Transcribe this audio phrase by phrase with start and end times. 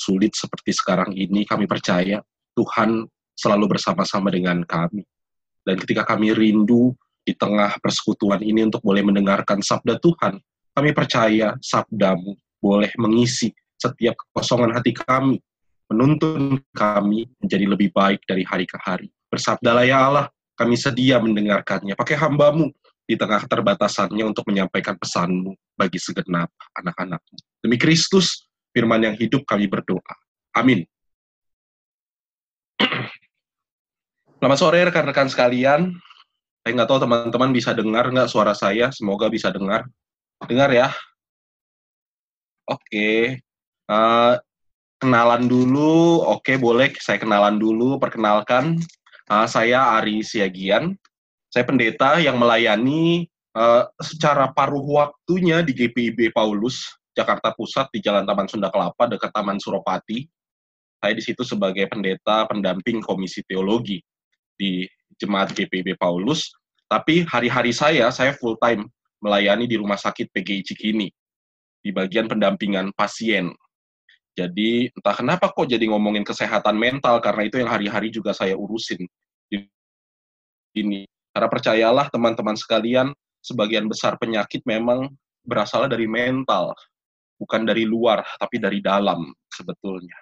[0.00, 2.24] saat-saat sulit seperti sekarang ini, kami percaya
[2.56, 3.04] Tuhan
[3.36, 5.04] selalu bersama-sama dengan kami.
[5.60, 10.40] Dan ketika kami rindu di tengah persekutuan ini untuk boleh mendengarkan sabda Tuhan,
[10.72, 12.32] kami percaya sabdamu
[12.64, 15.36] boleh mengisi setiap kekosongan hati kami,
[15.92, 19.12] menuntun kami menjadi lebih baik dari hari ke hari.
[19.28, 21.96] Bersabdalah ya Allah, kami sedia mendengarkannya.
[21.96, 22.72] Pakai hambamu
[23.04, 27.36] di tengah keterbatasannya untuk menyampaikan pesanmu bagi segenap anak-anakmu.
[27.64, 30.14] Demi Kristus, firman yang hidup kami berdoa.
[30.54, 30.86] Amin.
[34.40, 35.92] Selamat sore rekan-rekan sekalian.
[36.64, 38.88] Saya nggak tahu teman-teman bisa dengar nggak suara saya.
[38.88, 39.84] Semoga bisa dengar.
[40.48, 40.88] Dengar ya.
[42.64, 43.36] Oke.
[43.84, 44.34] Uh,
[45.00, 46.24] kenalan dulu.
[46.24, 48.00] Oke, boleh saya kenalan dulu.
[48.00, 48.80] Perkenalkan,
[49.28, 50.94] uh, saya Ari Siagian.
[51.50, 58.24] Saya pendeta yang melayani uh, secara paruh waktunya di GPIB Paulus, Jakarta Pusat di Jalan
[58.24, 60.26] Taman Sunda Kelapa dekat Taman Suropati.
[61.00, 63.98] Saya di situ sebagai pendeta pendamping Komisi Teologi
[64.54, 64.84] di
[65.16, 66.52] Jemaat GPIB Paulus.
[66.90, 68.84] Tapi hari-hari saya, saya full time
[69.22, 71.08] melayani di Rumah Sakit PGI Cikini,
[71.80, 73.52] di bagian pendampingan pasien.
[74.36, 79.06] Jadi entah kenapa kok jadi ngomongin kesehatan mental, karena itu yang hari-hari juga saya urusin
[80.74, 81.06] ini.
[81.30, 85.08] Karena percayalah teman-teman sekalian, sebagian besar penyakit memang
[85.46, 86.74] berasal dari mental,
[87.40, 90.20] bukan dari luar, tapi dari dalam sebetulnya.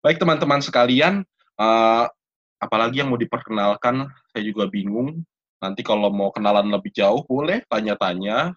[0.00, 1.20] Baik teman-teman sekalian,
[1.60, 2.08] uh,
[2.56, 5.20] apalagi yang mau diperkenalkan, saya juga bingung.
[5.60, 8.56] Nanti kalau mau kenalan lebih jauh, boleh tanya-tanya.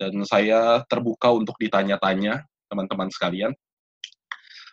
[0.00, 2.42] Dan saya terbuka untuk ditanya-tanya,
[2.72, 3.52] teman-teman sekalian.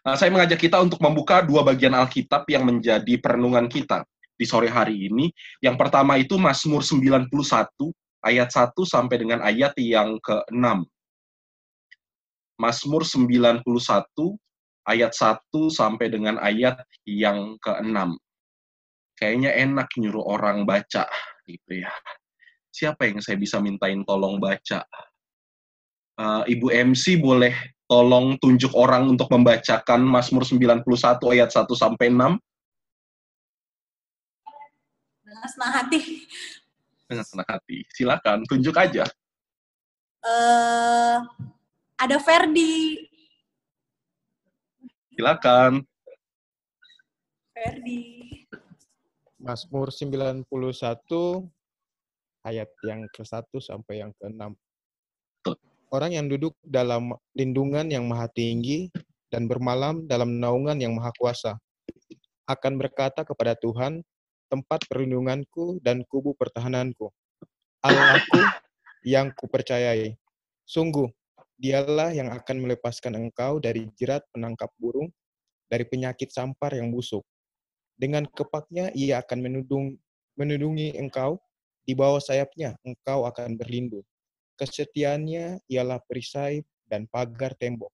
[0.07, 4.07] Nah, saya mengajak kita untuk membuka dua bagian Alkitab yang menjadi perenungan kita
[4.39, 5.27] di sore hari ini.
[5.59, 7.27] Yang pertama itu Mazmur 91
[8.23, 10.87] ayat 1 sampai dengan ayat yang ke-6.
[12.57, 13.63] Mazmur 91
[14.87, 18.17] ayat 1 sampai dengan ayat yang ke-6
[19.17, 21.09] kayaknya enak nyuruh orang baca
[21.49, 21.91] gitu ya.
[22.69, 24.85] Siapa yang saya bisa mintain tolong baca?
[26.17, 27.53] Uh, Ibu MC boleh
[27.89, 30.85] tolong tunjuk orang untuk membacakan Mazmur 91
[31.33, 32.37] ayat 1 sampai 6?
[35.25, 35.99] Dengan senang hati.
[37.09, 37.77] Dengan senang hati.
[37.89, 39.09] Silakan, tunjuk aja.
[40.21, 41.25] Uh,
[41.97, 43.01] ada Ferdi.
[45.17, 45.81] Silakan.
[47.57, 48.01] Ferdi.
[49.41, 50.45] Mazmur 91
[52.45, 54.53] ayat yang ke-1 sampai yang ke-6.
[55.89, 58.93] Orang yang duduk dalam lindungan yang maha tinggi
[59.33, 61.57] dan bermalam dalam naungan yang maha kuasa
[62.47, 63.99] akan berkata kepada Tuhan,
[64.47, 67.11] tempat perlindunganku dan kubu pertahananku.
[67.83, 68.39] Allahku
[69.03, 70.15] yang kupercayai.
[70.63, 71.07] Sungguh,
[71.57, 75.09] dialah yang akan melepaskan engkau dari jerat penangkap burung,
[75.67, 77.25] dari penyakit sampar yang busuk.
[77.97, 79.97] Dengan kepaknya ia akan menudung,
[80.37, 81.41] menudungi engkau,
[81.81, 84.05] di bawah sayapnya engkau akan berlindung.
[84.57, 87.89] Kesetiaannya ialah perisai dan pagar tembok.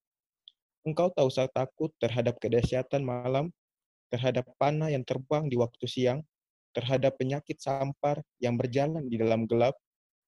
[0.84, 3.48] Engkau tak usah takut terhadap kedahsyatan malam,
[4.12, 6.20] terhadap panah yang terbang di waktu siang,
[6.76, 9.78] terhadap penyakit sampar yang berjalan di dalam gelap,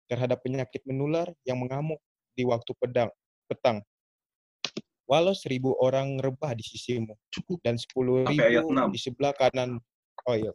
[0.08, 2.00] terhadap penyakit menular yang mengamuk
[2.38, 3.12] di waktu pedang,
[3.46, 3.82] petang
[5.06, 7.62] walau seribu orang rebah di sisimu Cukup.
[7.62, 9.78] dan sepuluh ribu di sebelah kanan.
[10.26, 10.50] Oh iya.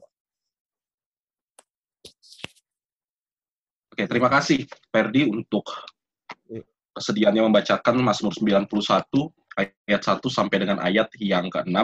[3.90, 5.66] Oke, terima kasih Ferdi untuk
[6.50, 6.62] iya.
[6.94, 8.66] kesediaannya membacakan Mazmur 91
[9.58, 11.76] ayat 1 sampai dengan ayat yang ke-6.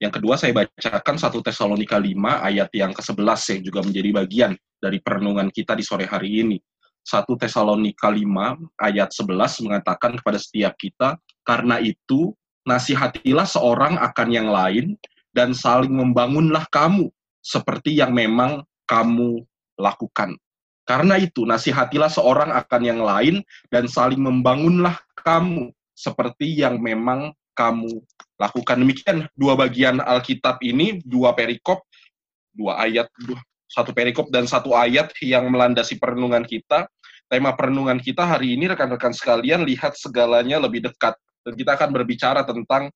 [0.00, 4.98] Yang kedua saya bacakan 1 Tesalonika 5 ayat yang ke-11 yang juga menjadi bagian dari
[5.00, 6.56] perenungan kita di sore hari ini.
[7.04, 12.32] 1 Tesalonika 5 ayat 11 mengatakan kepada setiap kita, karena itu
[12.64, 14.96] nasihatilah seorang akan yang lain
[15.36, 17.12] dan saling membangunlah kamu
[17.44, 19.44] seperti yang memang kamu
[19.76, 20.36] lakukan.
[20.84, 23.40] Karena itu nasihatilah seorang akan yang lain
[23.72, 28.04] dan saling membangunlah kamu seperti yang memang kamu
[28.36, 28.76] lakukan.
[28.80, 31.84] Demikian dua bagian Alkitab ini, dua perikop,
[32.52, 33.40] dua ayat, dua,
[33.74, 36.86] satu perikop dan satu ayat yang melandasi perenungan kita.
[37.26, 42.46] Tema perenungan kita hari ini rekan-rekan sekalian lihat segalanya lebih dekat dan kita akan berbicara
[42.46, 42.94] tentang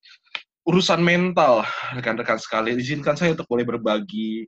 [0.63, 1.67] urusan mental
[1.99, 2.79] rekan-rekan sekalian.
[2.79, 4.47] Izinkan saya untuk boleh berbagi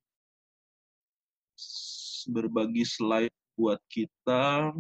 [2.31, 4.71] berbagi slide buat kita.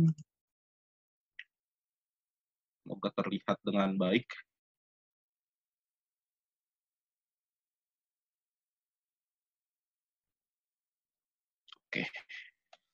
[2.84, 4.28] Semoga terlihat dengan baik.
[11.90, 12.06] Oke.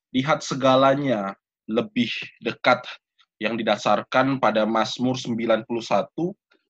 [0.09, 1.37] Lihat segalanya
[1.69, 2.09] lebih
[2.41, 2.81] dekat
[3.37, 5.69] yang didasarkan pada Mazmur 91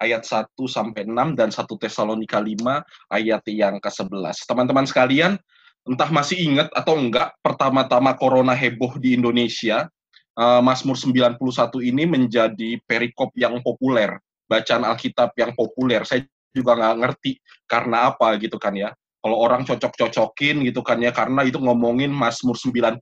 [0.03, 2.83] ayat 1 sampai 6 dan 1 Tesalonika 5
[3.15, 4.43] ayat yang ke-11.
[4.43, 5.39] Teman-teman sekalian,
[5.87, 9.87] entah masih ingat atau enggak pertama-tama corona heboh di Indonesia,
[10.35, 11.39] uh, Mazmur 91
[11.79, 14.19] ini menjadi perikop yang populer,
[14.51, 16.03] bacaan Alkitab yang populer.
[16.03, 18.91] Saya juga nggak ngerti karena apa gitu kan ya.
[19.17, 23.01] Kalau orang cocok-cocokin gitu kan ya, karena itu ngomongin Mazmur 91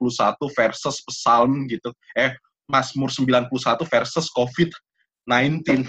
[0.56, 1.92] versus Psalm gitu.
[2.16, 2.34] Eh,
[2.72, 3.52] Mazmur 91
[3.86, 5.86] versus COVID-19.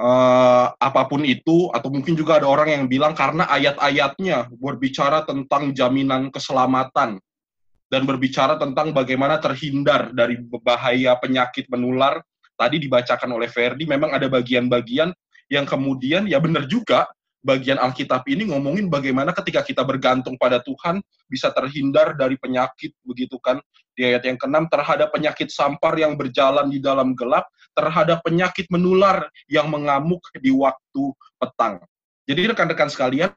[0.00, 5.76] Uh, apa pun itu, atau mungkin juga ada orang yang bilang karena ayat-ayatnya berbicara tentang
[5.76, 7.20] jaminan keselamatan,
[7.90, 12.22] dan berbicara tentang bagaimana terhindar dari bahaya penyakit menular.
[12.54, 15.10] Tadi dibacakan oleh Ferdi, memang ada bagian-bagian
[15.50, 17.08] yang kemudian ya benar juga
[17.40, 23.40] bagian Alkitab ini ngomongin bagaimana ketika kita bergantung pada Tuhan bisa terhindar dari penyakit begitu
[23.40, 23.58] kan?
[23.96, 29.28] Di ayat yang keenam terhadap penyakit sampar yang berjalan di dalam gelap terhadap penyakit menular
[29.46, 31.80] yang mengamuk di waktu petang.
[32.28, 33.32] Jadi rekan-rekan sekalian,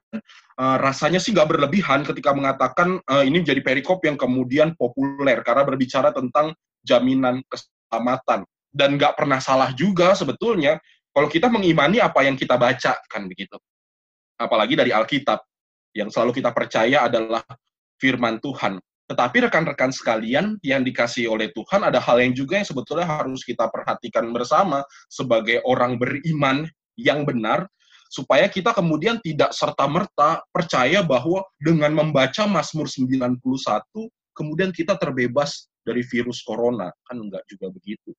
[0.59, 5.65] uh, rasanya sih nggak berlebihan ketika mengatakan uh, ini menjadi perikop yang kemudian populer karena
[5.65, 6.53] berbicara tentang
[6.85, 8.45] jaminan keselamatan.
[8.73, 10.77] Dan nggak pernah salah juga sebetulnya
[11.13, 13.57] kalau kita mengimani apa yang kita baca kan begitu.
[14.37, 15.39] Apalagi dari Alkitab
[15.93, 17.43] yang selalu kita percaya adalah
[18.01, 18.81] firman Tuhan.
[19.03, 23.67] Tetapi rekan-rekan sekalian yang dikasih oleh Tuhan ada hal yang juga yang sebetulnya harus kita
[23.69, 24.81] perhatikan bersama
[25.11, 26.65] sebagai orang beriman
[26.97, 27.67] yang benar
[28.07, 33.41] supaya kita kemudian tidak serta-merta percaya bahwa dengan membaca Mazmur 91
[34.37, 36.89] kemudian kita terbebas dari virus corona.
[37.05, 38.15] Kan enggak juga begitu.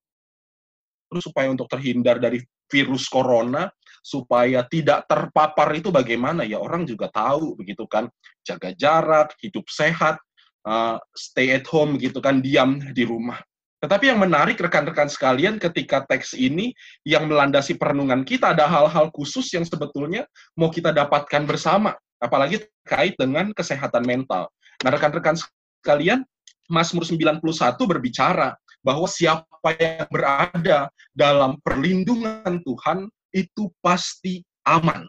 [1.08, 3.70] Terus supaya untuk terhindar dari virus corona,
[4.04, 8.12] supaya tidak terpapar itu bagaimana ya orang juga tahu begitu kan.
[8.44, 10.20] Jaga jarak, hidup sehat,
[10.68, 13.40] uh, stay at home gitu kan, diam di rumah.
[13.80, 16.72] Tetapi yang menarik rekan-rekan sekalian ketika teks ini
[17.04, 20.24] yang melandasi perenungan kita ada hal-hal khusus yang sebetulnya
[20.56, 24.48] mau kita dapatkan bersama, apalagi terkait dengan kesehatan mental.
[24.80, 25.36] Nah, rekan-rekan
[25.80, 26.24] sekalian,
[26.68, 27.44] Mazmur 91
[27.84, 35.04] berbicara bahwa siapa yang berada dalam perlindungan Tuhan itu pasti aman.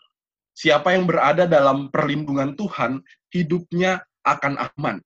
[0.58, 3.00] Siapa yang berada dalam perlindungan Tuhan,
[3.30, 4.98] hidupnya akan aman.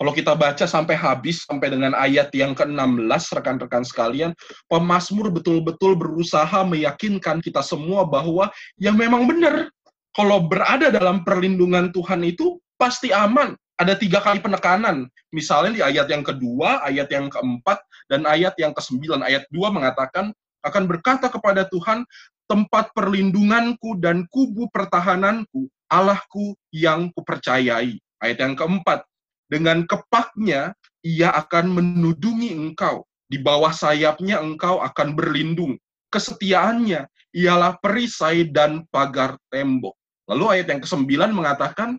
[0.00, 4.32] Kalau kita baca sampai habis, sampai dengan ayat yang ke-16, rekan-rekan sekalian,
[4.64, 8.48] pemazmur betul-betul berusaha meyakinkan kita semua bahwa
[8.80, 9.68] yang memang benar,
[10.16, 13.52] kalau berada dalam perlindungan Tuhan itu pasti aman.
[13.76, 15.04] Ada tiga kali penekanan.
[15.36, 19.20] Misalnya di ayat yang kedua, ayat yang keempat, dan ayat yang kesembilan.
[19.20, 20.32] Ayat dua mengatakan,
[20.64, 22.04] akan berkata kepada Tuhan,
[22.50, 27.98] tempat perlindunganku dan kubu pertahananku, Allahku yang kupercayai.
[28.20, 29.06] Ayat yang keempat,
[29.46, 33.06] dengan kepaknya ia akan menudungi engkau.
[33.30, 35.78] Di bawah sayapnya engkau akan berlindung.
[36.10, 39.94] Kesetiaannya ialah perisai dan pagar tembok.
[40.26, 41.98] Lalu ayat yang ke-9 mengatakan,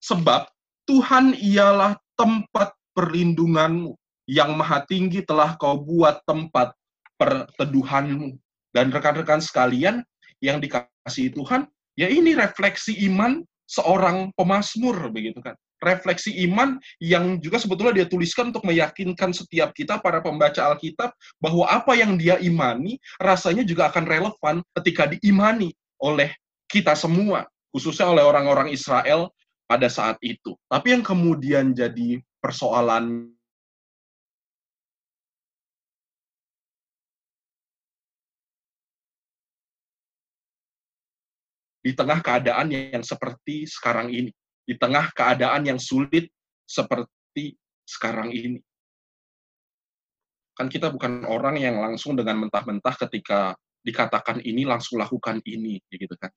[0.00, 0.48] Sebab
[0.88, 3.92] Tuhan ialah tempat perlindunganmu,
[4.28, 6.72] yang maha tinggi telah kau buat tempat
[7.16, 8.36] perteduhanmu.
[8.72, 10.04] Dan rekan-rekan sekalian
[10.44, 11.64] yang dikasih Tuhan,
[11.96, 18.52] ya ini refleksi iman seorang pemasmur begitu kan refleksi iman yang juga sebetulnya dia tuliskan
[18.52, 24.04] untuk meyakinkan setiap kita para pembaca Alkitab bahwa apa yang dia imani rasanya juga akan
[24.08, 26.32] relevan ketika diimani oleh
[26.68, 29.32] kita semua, khususnya oleh orang-orang Israel
[29.68, 30.56] pada saat itu.
[30.68, 33.35] Tapi yang kemudian jadi persoalan
[41.86, 44.34] di tengah keadaan yang seperti sekarang ini
[44.66, 46.26] di tengah keadaan yang sulit
[46.66, 47.54] seperti
[47.86, 48.58] sekarang ini.
[50.58, 53.54] Kan kita bukan orang yang langsung dengan mentah-mentah ketika
[53.86, 56.34] dikatakan ini langsung lakukan ini, gitu kan.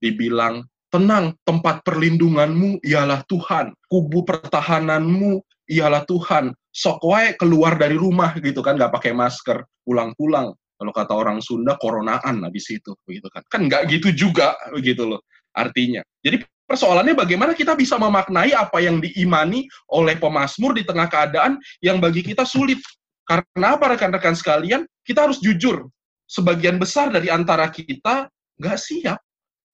[0.00, 8.32] Dibilang, tenang, tempat perlindunganmu ialah Tuhan, kubu pertahananmu ialah Tuhan, sok wae keluar dari rumah
[8.40, 10.56] gitu kan, nggak pakai masker, pulang-pulang.
[10.80, 13.44] Kalau kata orang Sunda, koronaan habis itu, begitu kan.
[13.52, 15.20] Kan nggak gitu juga, begitu loh
[15.52, 16.00] artinya.
[16.24, 21.98] Jadi Persoalannya bagaimana kita bisa memaknai apa yang diimani oleh pemazmur di tengah keadaan yang
[21.98, 22.78] bagi kita sulit.
[23.26, 24.86] Karena apa rekan-rekan sekalian?
[25.02, 25.90] Kita harus jujur.
[26.30, 29.18] Sebagian besar dari antara kita nggak siap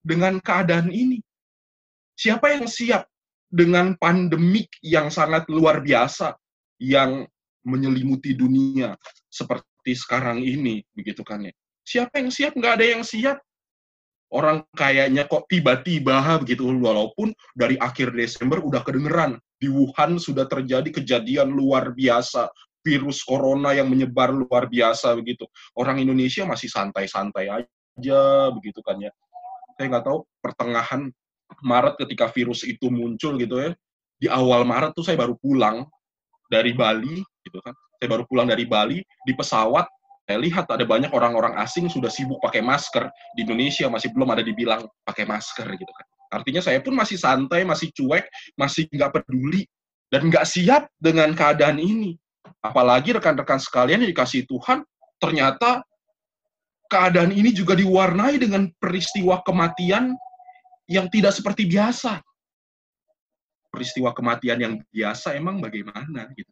[0.01, 1.21] dengan keadaan ini.
[2.17, 3.05] Siapa yang siap
[3.53, 6.33] dengan pandemik yang sangat luar biasa
[6.81, 7.29] yang
[7.61, 8.97] menyelimuti dunia
[9.29, 11.55] seperti sekarang ini, begitu kan ya?
[11.87, 12.59] Siapa yang siap?
[12.59, 13.39] Nggak ada yang siap
[14.35, 20.91] orang kayaknya kok tiba-tiba begitu walaupun dari akhir Desember udah kedengeran di Wuhan sudah terjadi
[20.91, 22.51] kejadian luar biasa
[22.83, 25.47] virus corona yang menyebar luar biasa begitu.
[25.75, 28.23] Orang Indonesia masih santai-santai aja
[28.55, 29.11] begitu kan ya.
[29.75, 31.11] Saya nggak tahu pertengahan
[31.63, 33.71] Maret ketika virus itu muncul gitu ya.
[34.17, 35.87] Di awal Maret tuh saya baru pulang
[36.47, 37.75] dari Bali gitu kan.
[37.97, 39.89] Saya baru pulang dari Bali di pesawat
[40.27, 43.07] saya lihat ada banyak orang-orang asing sudah sibuk pakai masker
[43.39, 46.07] di Indonesia masih belum ada dibilang pakai masker gitu kan.
[46.35, 48.27] Artinya saya pun masih santai, masih cuek,
[48.59, 49.71] masih nggak peduli
[50.11, 52.19] dan nggak siap dengan keadaan ini.
[52.59, 54.83] Apalagi rekan-rekan sekalian yang dikasih Tuhan,
[55.23, 55.87] ternyata
[56.91, 60.11] keadaan ini juga diwarnai dengan peristiwa kematian
[60.91, 62.19] yang tidak seperti biasa.
[63.71, 66.51] Peristiwa kematian yang biasa emang bagaimana gitu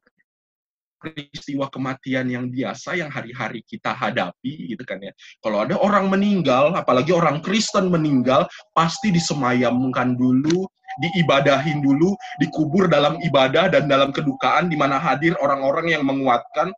[1.05, 5.13] peristiwa kematian yang biasa yang hari-hari kita hadapi gitu kan ya.
[5.45, 10.65] Kalau ada orang meninggal, apalagi orang Kristen meninggal, pasti disemayamkan dulu,
[11.05, 16.73] diibadahin dulu, dikubur dalam ibadah dan dalam kedukaan di mana hadir orang-orang yang menguatkan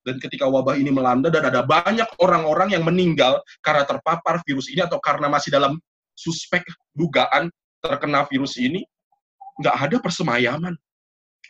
[0.00, 4.80] dan ketika wabah ini melanda dan ada banyak orang-orang yang meninggal karena terpapar virus ini
[4.80, 5.76] atau karena masih dalam
[6.16, 6.64] suspek
[6.96, 7.52] dugaan
[7.84, 8.80] terkena virus ini,
[9.60, 10.74] nggak ada persemayaman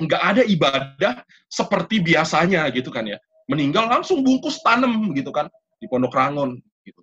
[0.01, 1.15] nggak ada ibadah
[1.47, 3.21] seperti biasanya gitu kan ya.
[3.51, 7.01] Meninggal langsung bungkus tanam gitu kan di Pondok Rangon gitu.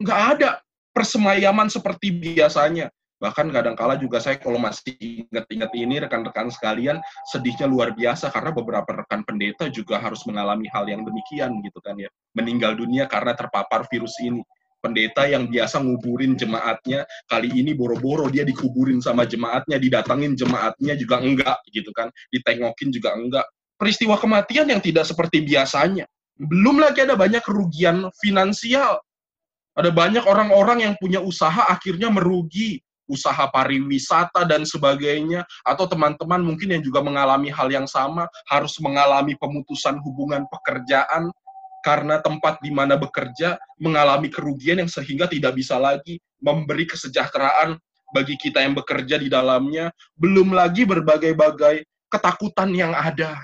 [0.00, 0.50] Nggak ada
[0.96, 2.88] persemayaman seperti biasanya.
[3.16, 7.00] Bahkan kadang-kala juga saya kalau masih ingat-ingat ini rekan-rekan sekalian
[7.32, 11.96] sedihnya luar biasa karena beberapa rekan pendeta juga harus mengalami hal yang demikian gitu kan
[11.96, 12.12] ya.
[12.36, 14.44] Meninggal dunia karena terpapar virus ini
[14.86, 21.18] pendeta yang biasa nguburin jemaatnya kali ini boro-boro dia dikuburin sama jemaatnya didatangin jemaatnya juga
[21.18, 22.14] enggak gitu kan.
[22.30, 23.46] Ditengokin juga enggak.
[23.74, 26.06] Peristiwa kematian yang tidak seperti biasanya.
[26.38, 29.02] Belum lagi ada banyak kerugian finansial.
[29.76, 32.78] Ada banyak orang-orang yang punya usaha akhirnya merugi.
[33.06, 35.44] Usaha pariwisata dan sebagainya.
[35.66, 41.28] Atau teman-teman mungkin yang juga mengalami hal yang sama harus mengalami pemutusan hubungan pekerjaan
[41.86, 47.78] karena tempat di mana bekerja mengalami kerugian yang sehingga tidak bisa lagi memberi kesejahteraan
[48.10, 53.38] bagi kita yang bekerja di dalamnya, belum lagi berbagai-bagai ketakutan yang ada.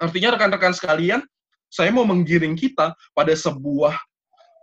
[0.00, 1.20] Artinya rekan-rekan sekalian,
[1.68, 3.96] saya mau menggiring kita pada sebuah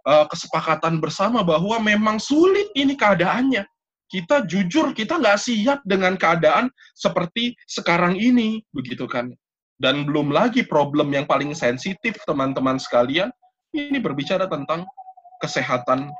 [0.10, 3.70] uh, kesepakatan bersama bahwa memang sulit ini keadaannya.
[4.10, 9.34] Kita jujur, kita nggak siap dengan keadaan seperti sekarang ini, begitu kan?
[9.82, 13.34] Dan belum lagi problem yang paling sensitif teman-teman sekalian,
[13.74, 14.86] ini berbicara tentang
[15.42, 16.14] kesehatan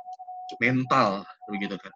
[0.58, 1.94] mental, begitu kan.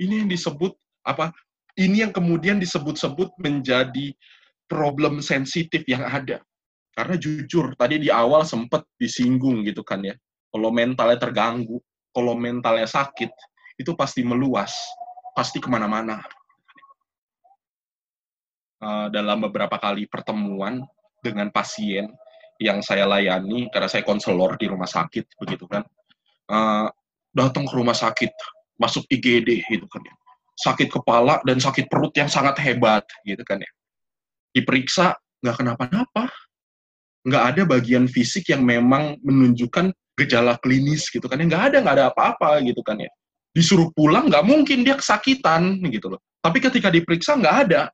[0.00, 0.72] Ini yang disebut
[1.06, 1.30] apa?
[1.74, 4.14] Ini yang kemudian disebut-sebut menjadi
[4.70, 6.40] problem sensitif yang ada.
[6.94, 10.14] Karena jujur, tadi di awal sempat disinggung gitu kan ya.
[10.54, 11.82] Kalau mentalnya terganggu,
[12.14, 13.30] kalau mentalnya sakit,
[13.74, 14.70] itu pasti meluas,
[15.34, 16.22] pasti ke mana-mana.
[18.82, 20.82] Eh, dalam beberapa kali pertemuan
[21.22, 22.10] dengan pasien
[22.58, 25.82] yang saya layani karena saya konselor di rumah sakit begitu kan.
[26.44, 26.92] Uh,
[27.32, 28.28] datang ke rumah sakit
[28.76, 30.14] masuk IGD gitu kan ya.
[30.54, 33.70] Sakit kepala dan sakit perut yang sangat hebat gitu kan ya.
[34.52, 36.30] Diperiksa nggak kenapa-napa.
[37.24, 39.90] Nggak ada bagian fisik yang memang menunjukkan
[40.20, 41.48] gejala klinis gitu kan ya.
[41.48, 43.10] Nggak ada nggak ada apa-apa gitu kan ya.
[43.56, 46.20] Disuruh pulang nggak mungkin dia kesakitan gitu loh.
[46.44, 47.88] Tapi ketika diperiksa nggak ada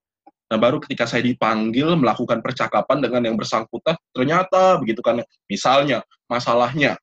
[0.50, 6.98] Nah, baru ketika saya dipanggil melakukan percakapan dengan yang bersangkutan, ternyata begitu kan, misalnya masalahnya,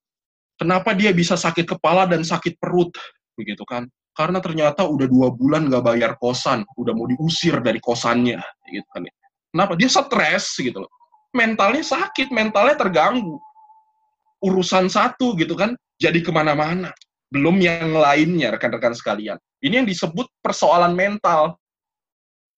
[0.59, 2.91] kenapa dia bisa sakit kepala dan sakit perut,
[3.39, 3.87] begitu kan?
[4.11, 9.07] Karena ternyata udah dua bulan nggak bayar kosan, udah mau diusir dari kosannya, gitu kan?
[9.55, 9.79] Kenapa?
[9.79, 10.91] Dia stres, gitu loh.
[11.31, 13.39] Mentalnya sakit, mentalnya terganggu.
[14.43, 16.91] Urusan satu, gitu kan, jadi ke mana-mana.
[17.31, 19.39] Belum yang lainnya, rekan-rekan sekalian.
[19.63, 21.55] Ini yang disebut persoalan mental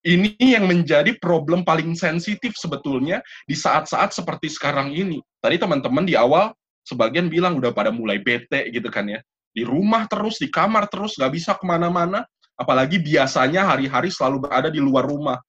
[0.08, 5.20] ini yang menjadi problem paling sensitif sebetulnya di saat-saat seperti sekarang ini.
[5.44, 6.56] Tadi teman-teman di awal
[6.88, 9.20] sebagian bilang udah pada mulai bete gitu kan ya.
[9.52, 12.24] Di rumah terus, di kamar terus, nggak bisa ke mana-mana.
[12.56, 15.40] Apalagi biasanya hari-hari selalu berada di luar rumah.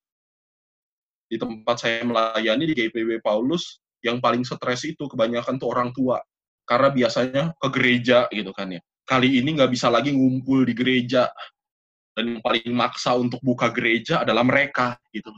[1.31, 6.19] Di tempat saya melayani di GPW Paulus, yang paling stres itu kebanyakan tuh orang tua.
[6.67, 8.81] Karena biasanya ke gereja gitu kan ya.
[9.07, 11.31] Kali ini nggak bisa lagi ngumpul di gereja
[12.17, 15.31] dan yang paling maksa untuk buka gereja adalah mereka gitu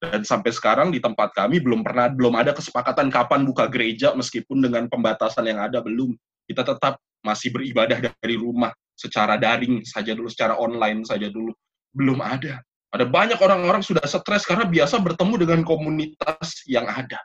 [0.00, 4.64] dan sampai sekarang di tempat kami belum pernah belum ada kesepakatan kapan buka gereja meskipun
[4.64, 6.16] dengan pembatasan yang ada belum.
[6.48, 11.52] Kita tetap masih beribadah dari rumah secara daring saja dulu secara online saja dulu.
[11.92, 12.64] Belum ada.
[12.90, 17.20] Ada banyak orang-orang sudah stres karena biasa bertemu dengan komunitas yang ada.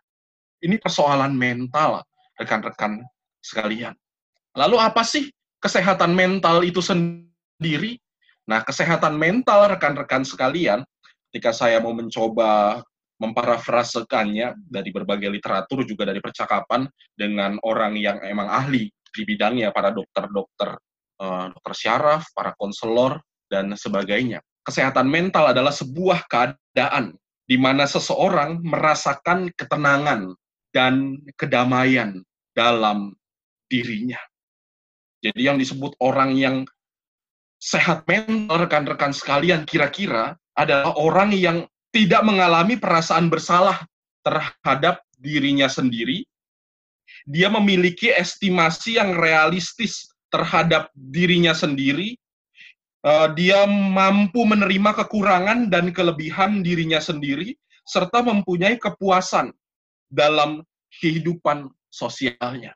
[0.60, 2.04] Ini persoalan mental
[2.36, 3.01] rekan-rekan
[3.39, 3.96] sekalian.
[4.51, 5.32] Lalu apa sih
[5.63, 7.98] kesehatan mental itu sendiri
[8.45, 10.85] Nah, kesehatan mental rekan-rekan sekalian,
[11.29, 12.81] ketika saya mau mencoba
[13.15, 16.85] memparafrasekannya dari berbagai literatur juga dari percakapan
[17.15, 20.75] dengan orang yang emang ahli di bidangnya para dokter-dokter
[21.23, 24.43] uh, dokter syaraf, para konselor dan sebagainya.
[24.65, 30.33] Kesehatan mental adalah sebuah keadaan di mana seseorang merasakan ketenangan
[30.73, 32.19] dan kedamaian
[32.51, 33.13] dalam
[33.69, 34.19] dirinya.
[35.21, 36.55] Jadi yang disebut orang yang
[37.65, 43.81] sehat mental rekan-rekan sekalian kira-kira adalah orang yang tidak mengalami perasaan bersalah
[44.22, 46.22] terhadap dirinya sendiri.
[47.25, 52.13] Dia memiliki estimasi yang realistis terhadap dirinya sendiri.
[53.01, 57.53] Uh, dia mampu menerima kekurangan dan kelebihan dirinya sendiri,
[57.86, 59.53] serta mempunyai kepuasan
[60.10, 60.65] dalam
[61.01, 62.74] kehidupan sosialnya.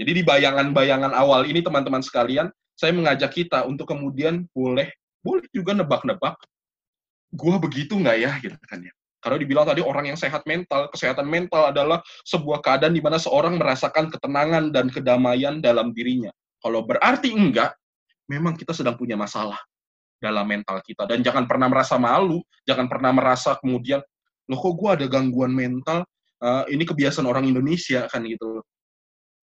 [0.00, 5.74] Jadi di bayangan-bayangan awal ini teman-teman sekalian, saya mengajak kita untuk kemudian boleh boleh juga
[5.74, 6.38] nebak-nebak
[7.34, 8.32] gue begitu nggak ya?
[8.38, 8.94] Gitu kan ya.
[9.18, 13.58] Karena dibilang tadi orang yang sehat mental kesehatan mental adalah sebuah keadaan di mana seorang
[13.58, 16.30] merasakan ketenangan dan kedamaian dalam dirinya.
[16.62, 17.74] Kalau berarti enggak
[18.30, 19.58] memang kita sedang punya masalah
[20.22, 21.10] dalam mental kita.
[21.10, 23.98] Dan jangan pernah merasa malu jangan pernah merasa kemudian
[24.48, 26.06] loh kok gue ada gangguan mental?
[26.38, 28.62] Uh, ini kebiasaan orang Indonesia kan gitu.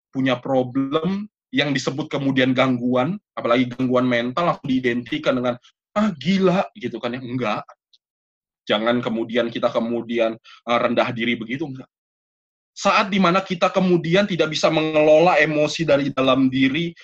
[0.10, 5.55] Punya problem yang disebut kemudian gangguan apalagi gangguan mental langsung diidentikan dengan
[5.91, 7.22] ah gila gitu kan ya.
[7.22, 7.63] Enggak.
[8.63, 11.89] Jangan kemudian kita kemudian uh, rendah diri begitu enggak.
[12.72, 16.96] Saat di mana kita kemudian tidak bisa mengelola emosi dari dalam diri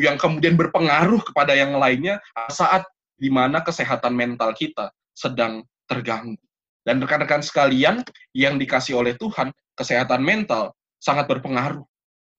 [0.00, 2.16] yang kemudian berpengaruh kepada yang lainnya
[2.48, 2.88] saat
[3.20, 6.40] di mana kesehatan mental kita sedang terganggu.
[6.80, 8.00] Dan rekan-rekan sekalian
[8.32, 11.84] yang dikasih oleh Tuhan kesehatan mental sangat berpengaruh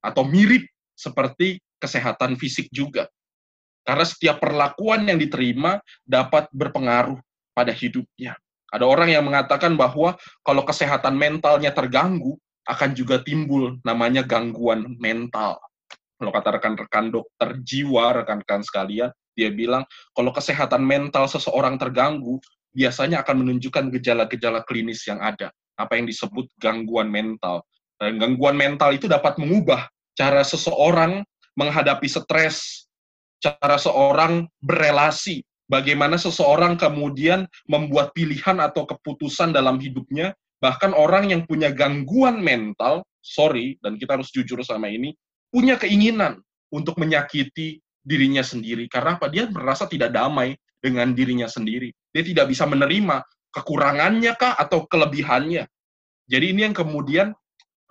[0.01, 0.65] atau mirip
[1.01, 3.09] seperti kesehatan fisik juga
[3.81, 7.17] karena setiap perlakuan yang diterima dapat berpengaruh
[7.57, 8.37] pada hidupnya.
[8.71, 15.57] Ada orang yang mengatakan bahwa kalau kesehatan mentalnya terganggu, akan juga timbul namanya gangguan mental.
[16.15, 19.83] Kalau kata rekan-rekan dokter jiwa, rekan-rekan sekalian, dia bilang
[20.13, 22.37] kalau kesehatan mental seseorang terganggu,
[22.71, 27.65] biasanya akan menunjukkan gejala-gejala klinis yang ada, apa yang disebut gangguan mental.
[27.97, 29.89] Dan gangguan mental itu dapat mengubah
[30.21, 31.25] cara seseorang
[31.57, 32.85] menghadapi stres,
[33.41, 41.41] cara seorang berelasi, bagaimana seseorang kemudian membuat pilihan atau keputusan dalam hidupnya, bahkan orang yang
[41.49, 45.17] punya gangguan mental, sorry, dan kita harus jujur sama ini,
[45.49, 46.37] punya keinginan
[46.69, 48.85] untuk menyakiti dirinya sendiri.
[48.85, 49.25] Karena apa?
[49.33, 51.89] Dia merasa tidak damai dengan dirinya sendiri.
[52.13, 55.65] Dia tidak bisa menerima kekurangannya kah atau kelebihannya.
[56.29, 57.33] Jadi ini yang kemudian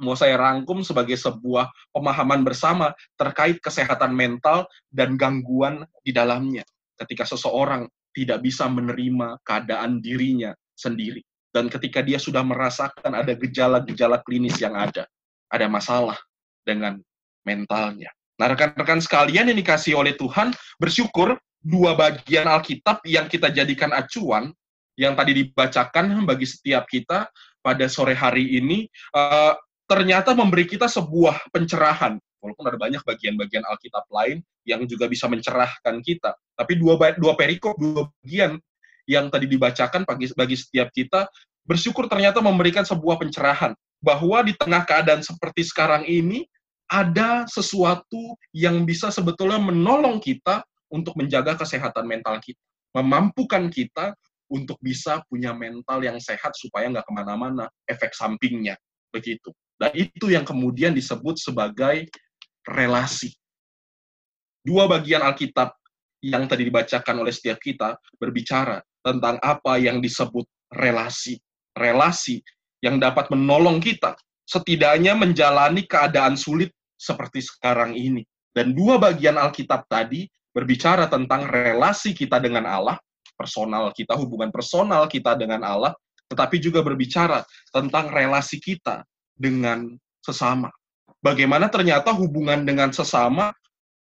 [0.00, 6.64] mau saya rangkum sebagai sebuah pemahaman bersama terkait kesehatan mental dan gangguan di dalamnya.
[6.96, 7.86] Ketika seseorang
[8.16, 11.22] tidak bisa menerima keadaan dirinya sendiri.
[11.50, 15.06] Dan ketika dia sudah merasakan ada gejala-gejala klinis yang ada,
[15.50, 16.18] ada masalah
[16.62, 17.02] dengan
[17.42, 18.10] mentalnya.
[18.38, 24.54] Nah, rekan-rekan sekalian yang dikasih oleh Tuhan, bersyukur dua bagian Alkitab yang kita jadikan acuan,
[24.94, 27.28] yang tadi dibacakan bagi setiap kita
[27.60, 29.52] pada sore hari ini, uh,
[29.90, 32.14] ternyata memberi kita sebuah pencerahan.
[32.38, 36.38] Walaupun ada banyak bagian-bagian Alkitab lain yang juga bisa mencerahkan kita.
[36.54, 38.56] Tapi dua, dua perikop, dua bagian
[39.10, 41.26] yang tadi dibacakan bagi, bagi setiap kita,
[41.66, 43.74] bersyukur ternyata memberikan sebuah pencerahan.
[44.00, 46.48] Bahwa di tengah keadaan seperti sekarang ini,
[46.88, 52.62] ada sesuatu yang bisa sebetulnya menolong kita untuk menjaga kesehatan mental kita.
[52.96, 54.16] Memampukan kita
[54.50, 58.80] untuk bisa punya mental yang sehat supaya nggak ke mana-mana efek sampingnya.
[59.12, 59.52] Begitu.
[59.80, 62.04] Dan itu yang kemudian disebut sebagai
[62.68, 63.32] relasi.
[64.60, 65.72] Dua bagian Alkitab
[66.20, 70.44] yang tadi dibacakan oleh setiap kita berbicara tentang apa yang disebut
[70.76, 71.40] relasi.
[71.72, 72.44] Relasi
[72.84, 74.12] yang dapat menolong kita
[74.44, 78.20] setidaknya menjalani keadaan sulit seperti sekarang ini.
[78.52, 83.00] Dan dua bagian Alkitab tadi berbicara tentang relasi kita dengan Allah,
[83.38, 85.94] personal kita, hubungan personal kita dengan Allah,
[86.28, 89.06] tetapi juga berbicara tentang relasi kita
[89.40, 90.68] dengan sesama.
[91.24, 93.56] Bagaimana ternyata hubungan dengan sesama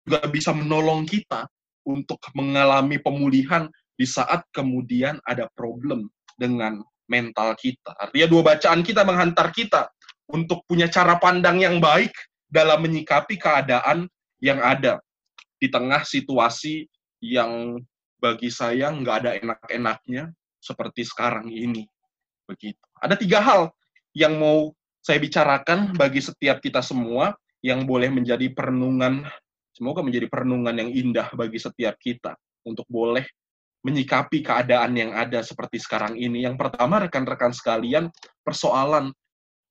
[0.08, 1.44] juga bisa menolong kita
[1.84, 6.08] untuk mengalami pemulihan di saat kemudian ada problem
[6.40, 7.92] dengan mental kita.
[7.96, 9.92] Artinya dua bacaan kita menghantar kita
[10.32, 12.12] untuk punya cara pandang yang baik
[12.48, 14.08] dalam menyikapi keadaan
[14.40, 15.00] yang ada
[15.60, 16.88] di tengah situasi
[17.20, 17.76] yang
[18.22, 20.30] bagi saya nggak ada enak-enaknya
[20.62, 21.88] seperti sekarang ini.
[22.46, 22.80] Begitu.
[23.00, 23.62] Ada tiga hal
[24.16, 24.72] yang mau
[25.08, 27.32] saya bicarakan bagi setiap kita semua
[27.64, 29.24] yang boleh menjadi perenungan,
[29.72, 32.36] semoga menjadi perenungan yang indah bagi setiap kita
[32.68, 33.24] untuk boleh
[33.88, 36.44] menyikapi keadaan yang ada seperti sekarang ini.
[36.44, 38.12] Yang pertama, rekan-rekan sekalian,
[38.44, 39.08] persoalan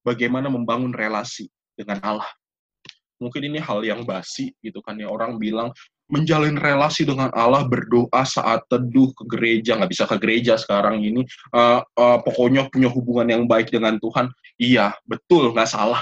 [0.02, 1.46] bagaimana membangun relasi
[1.78, 2.32] dengan Allah.
[3.22, 5.70] Mungkin ini hal yang basi gitu kan ya orang bilang
[6.08, 9.76] menjalin relasi dengan Allah berdoa saat teduh ke gereja.
[9.76, 11.28] Nggak bisa ke gereja sekarang ini.
[11.52, 14.32] Uh, uh, pokoknya punya hubungan yang baik dengan Tuhan.
[14.58, 16.02] Iya betul nggak salah.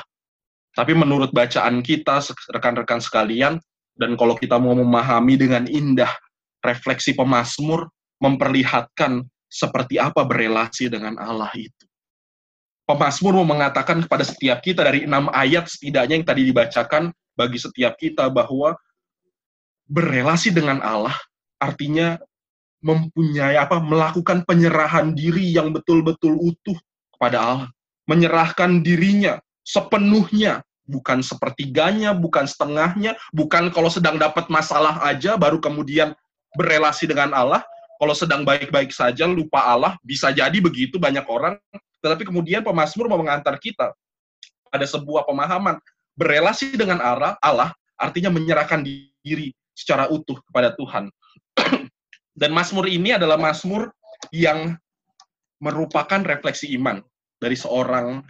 [0.76, 2.20] Tapi menurut bacaan kita
[2.52, 3.58] rekan-rekan sekalian
[3.96, 6.12] dan kalau kita mau memahami dengan indah
[6.60, 7.88] refleksi pemazmur
[8.20, 11.86] memperlihatkan seperti apa berelasi dengan Allah itu.
[12.86, 17.98] Pemazmur mau mengatakan kepada setiap kita dari enam ayat setidaknya yang tadi dibacakan bagi setiap
[17.98, 18.78] kita bahwa
[19.86, 21.16] berelasi dengan Allah
[21.62, 22.18] artinya
[22.86, 26.78] mempunyai apa melakukan penyerahan diri yang betul-betul utuh
[27.18, 27.70] kepada Allah,
[28.06, 36.14] menyerahkan dirinya sepenuhnya, bukan sepertiganya, bukan setengahnya, bukan kalau sedang dapat masalah aja baru kemudian
[36.54, 37.66] berelasi dengan Allah,
[37.98, 41.58] kalau sedang baik-baik saja lupa Allah, bisa jadi begitu banyak orang,
[42.06, 43.98] tetapi kemudian pemazmur mau mengantar kita
[44.70, 45.82] pada sebuah pemahaman.
[46.14, 51.12] Berelasi dengan Allah, Allah artinya menyerahkan diri secara utuh kepada Tuhan.
[52.40, 53.92] Dan Mazmur ini adalah Mazmur
[54.32, 54.76] yang
[55.60, 57.00] merupakan refleksi iman
[57.40, 58.24] dari seorang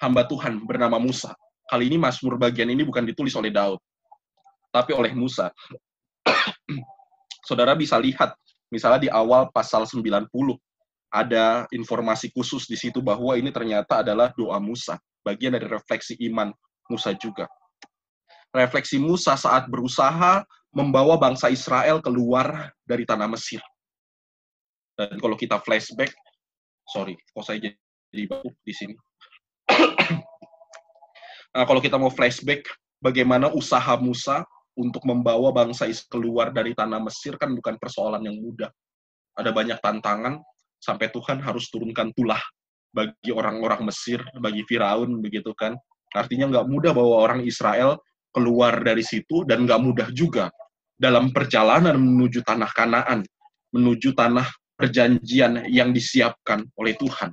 [0.00, 1.36] hamba Tuhan bernama Musa.
[1.68, 3.80] Kali ini Mazmur bagian ini bukan ditulis oleh Daud,
[4.72, 5.52] tapi oleh Musa.
[7.48, 8.32] Saudara bisa lihat
[8.70, 10.30] Misalnya di awal pasal 90
[11.10, 14.94] ada informasi khusus di situ bahwa ini ternyata adalah doa Musa,
[15.26, 16.54] bagian dari refleksi iman
[16.86, 17.50] Musa juga.
[18.54, 23.58] Refleksi Musa saat berusaha membawa bangsa Israel keluar dari tanah Mesir.
[24.94, 26.14] Dan kalau kita flashback,
[26.86, 27.58] sorry, kok saya
[28.12, 28.94] jadi batuk di sini.
[31.54, 32.68] nah, kalau kita mau flashback,
[33.02, 34.46] bagaimana usaha Musa
[34.78, 38.70] untuk membawa bangsa Israel keluar dari tanah Mesir kan bukan persoalan yang mudah.
[39.34, 40.38] Ada banyak tantangan
[40.78, 42.40] sampai Tuhan harus turunkan tulah
[42.90, 45.74] bagi orang-orang Mesir, bagi Firaun begitu kan.
[46.14, 47.98] Artinya nggak mudah bahwa orang Israel
[48.30, 50.50] keluar dari situ dan nggak mudah juga
[51.00, 53.24] dalam perjalanan menuju tanah Kanaan,
[53.72, 54.44] menuju tanah
[54.76, 57.32] perjanjian yang disiapkan oleh Tuhan.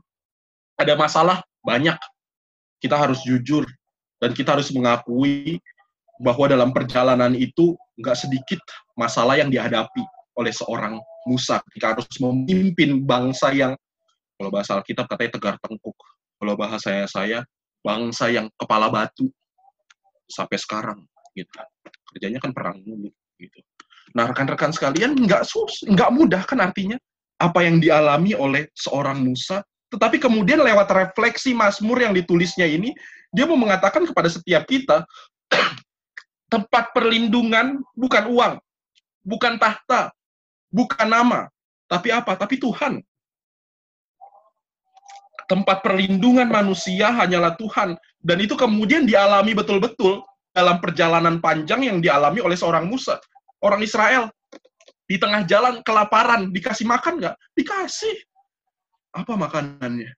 [0.79, 1.99] Ada masalah banyak.
[2.79, 3.67] Kita harus jujur
[4.23, 5.59] dan kita harus mengakui
[6.23, 8.63] bahwa dalam perjalanan itu nggak sedikit
[8.95, 10.01] masalah yang dihadapi
[10.39, 13.75] oleh seorang Musa ketika harus memimpin bangsa yang
[14.37, 15.97] kalau bahasa Alkitab katanya tegar tengkuk.
[16.37, 17.39] Kalau bahasa saya, saya
[17.81, 19.27] bangsa yang kepala batu
[20.29, 20.99] sampai sekarang
[21.33, 21.49] gitu.
[22.13, 23.59] Kerjanya kan perang dulu gitu.
[24.17, 26.97] Nah, rekan-rekan sekalian nggak sus, nggak mudah kan artinya
[27.37, 29.61] apa yang dialami oleh seorang Musa,
[29.93, 32.91] tetapi kemudian lewat refleksi Mazmur yang ditulisnya ini,
[33.29, 35.05] dia mau mengatakan kepada setiap kita
[36.53, 38.53] tempat perlindungan bukan uang,
[39.21, 40.09] bukan tahta,
[40.73, 41.47] bukan nama,
[41.87, 42.35] tapi apa?
[42.35, 42.99] Tapi Tuhan.
[45.47, 47.95] Tempat perlindungan manusia hanyalah Tuhan.
[48.19, 50.19] Dan itu kemudian dialami betul-betul
[50.57, 53.21] dalam perjalanan panjang yang dialami oleh seorang Musa.
[53.61, 54.33] Orang Israel.
[55.05, 56.49] Di tengah jalan kelaparan.
[56.49, 57.35] Dikasih makan nggak?
[57.53, 58.17] Dikasih.
[59.13, 60.17] Apa makanannya?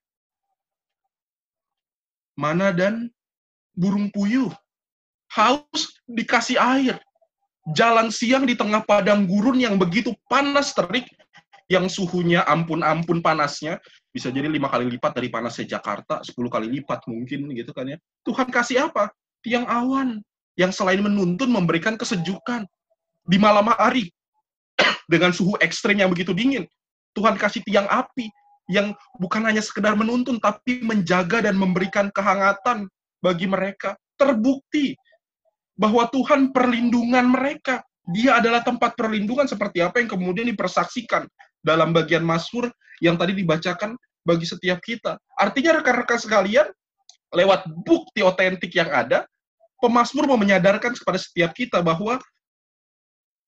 [2.40, 3.12] Mana dan
[3.76, 4.48] burung puyuh
[5.36, 6.96] haus dikasih air.
[7.76, 11.06] Jalan siang di tengah padang gurun yang begitu panas terik,
[11.70, 13.78] yang suhunya ampun-ampun panasnya,
[14.10, 17.98] bisa jadi lima kali lipat dari panasnya Jakarta, sepuluh kali lipat mungkin gitu kan ya.
[18.26, 19.14] Tuhan kasih apa?
[19.46, 20.24] Tiang awan
[20.60, 22.68] yang selain menuntun memberikan kesejukan
[23.24, 24.12] di malam hari
[25.12, 26.68] dengan suhu ekstrim yang begitu dingin.
[27.16, 28.28] Tuhan kasih tiang api
[28.68, 32.92] yang bukan hanya sekedar menuntun tapi menjaga dan memberikan kehangatan
[33.24, 33.96] bagi mereka.
[34.20, 35.00] Terbukti
[35.80, 37.80] bahwa Tuhan perlindungan mereka.
[38.10, 41.30] Dia adalah tempat perlindungan seperti apa yang kemudian dipersaksikan
[41.62, 42.68] dalam bagian Mazmur
[43.00, 43.96] yang tadi dibacakan
[44.26, 45.16] bagi setiap kita.
[45.38, 46.68] Artinya rekan-rekan sekalian,
[47.32, 49.30] lewat bukti otentik yang ada,
[49.80, 52.20] pemazmur mau menyadarkan kepada setiap kita bahwa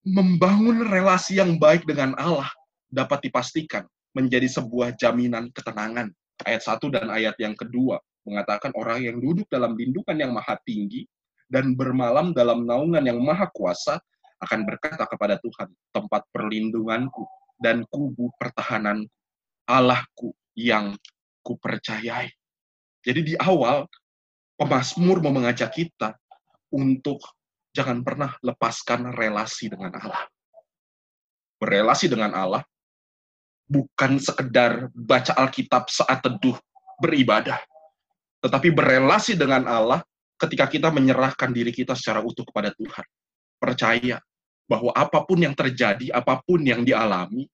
[0.01, 2.49] membangun relasi yang baik dengan Allah
[2.89, 3.85] dapat dipastikan
[4.17, 6.09] menjadi sebuah jaminan ketenangan.
[6.41, 11.05] Ayat satu dan ayat yang kedua mengatakan orang yang duduk dalam lindungan yang maha tinggi
[11.51, 14.01] dan bermalam dalam naungan yang maha kuasa
[14.41, 17.29] akan berkata kepada Tuhan, tempat perlindunganku
[17.61, 19.05] dan kubu pertahanan
[19.69, 20.97] Allahku yang
[21.45, 22.33] kupercayai.
[23.05, 23.85] Jadi di awal,
[24.61, 26.13] pemazmur mau mengajak kita
[26.69, 27.17] untuk
[27.73, 30.29] jangan pernah lepaskan relasi dengan Allah.
[31.57, 32.61] Berelasi dengan Allah
[33.65, 36.53] bukan sekedar baca Alkitab saat teduh
[37.01, 37.57] beribadah,
[38.45, 40.05] tetapi berelasi dengan Allah
[40.37, 43.05] ketika kita menyerahkan diri kita secara utuh kepada Tuhan.
[43.57, 44.21] Percaya
[44.69, 47.49] bahwa apa pun yang terjadi, apa pun yang dialami,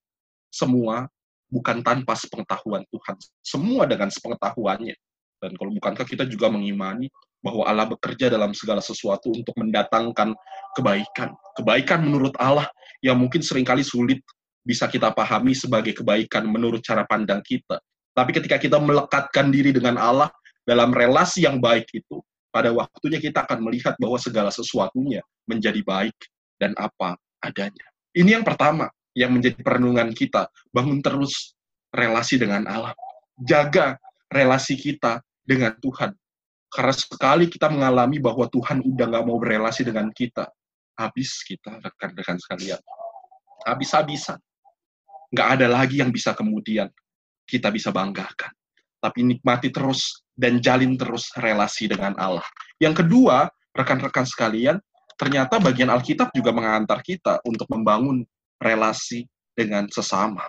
[0.52, 1.08] semua
[1.48, 3.16] bukan tanpa sepengetahuan Tuhan.
[3.40, 4.96] Semua dengan sepengetahuannya.
[5.38, 7.08] Dan kalau bukankah kita juga mengimani
[7.42, 10.34] bahwa Allah bekerja dalam segala sesuatu untuk mendatangkan
[10.74, 11.32] kebaikan.
[11.56, 12.66] Kebaikan menurut Allah
[13.06, 14.20] yang mungkin sering kali sulit
[14.66, 17.80] bisa kita pahami sebagai kebaikan menurut cara pandang kita.
[18.12, 20.28] Tapi ketika kita melekatkan diri dengan Allah
[20.66, 22.20] dalam relasi yang baik itu,
[22.50, 26.18] pada waktunya kita akan melihat bahwa segala sesuatunya menjadi baik
[26.58, 27.86] dan apa adanya.
[28.18, 30.50] Ini yang pertama yang menjadi perenungan kita.
[30.74, 31.54] Bangun terus
[31.94, 32.98] relasi dengan Allah.
[33.38, 34.02] Jaga
[34.34, 36.12] relasi kita dengan Tuhan.
[36.68, 40.52] Karena sekali kita mengalami bahwa Tuhan udah nggak mau berelasi dengan kita,
[41.00, 42.82] habis kita rekan-rekan sekalian.
[43.64, 44.38] Habis-habisan.
[45.32, 46.92] Nggak ada lagi yang bisa kemudian
[47.48, 48.52] kita bisa banggakan.
[49.00, 52.44] Tapi nikmati terus dan jalin terus relasi dengan Allah.
[52.84, 54.78] Yang kedua, rekan-rekan sekalian,
[55.16, 58.28] ternyata bagian Alkitab juga mengantar kita untuk membangun
[58.60, 59.24] relasi
[59.56, 60.44] dengan sesama.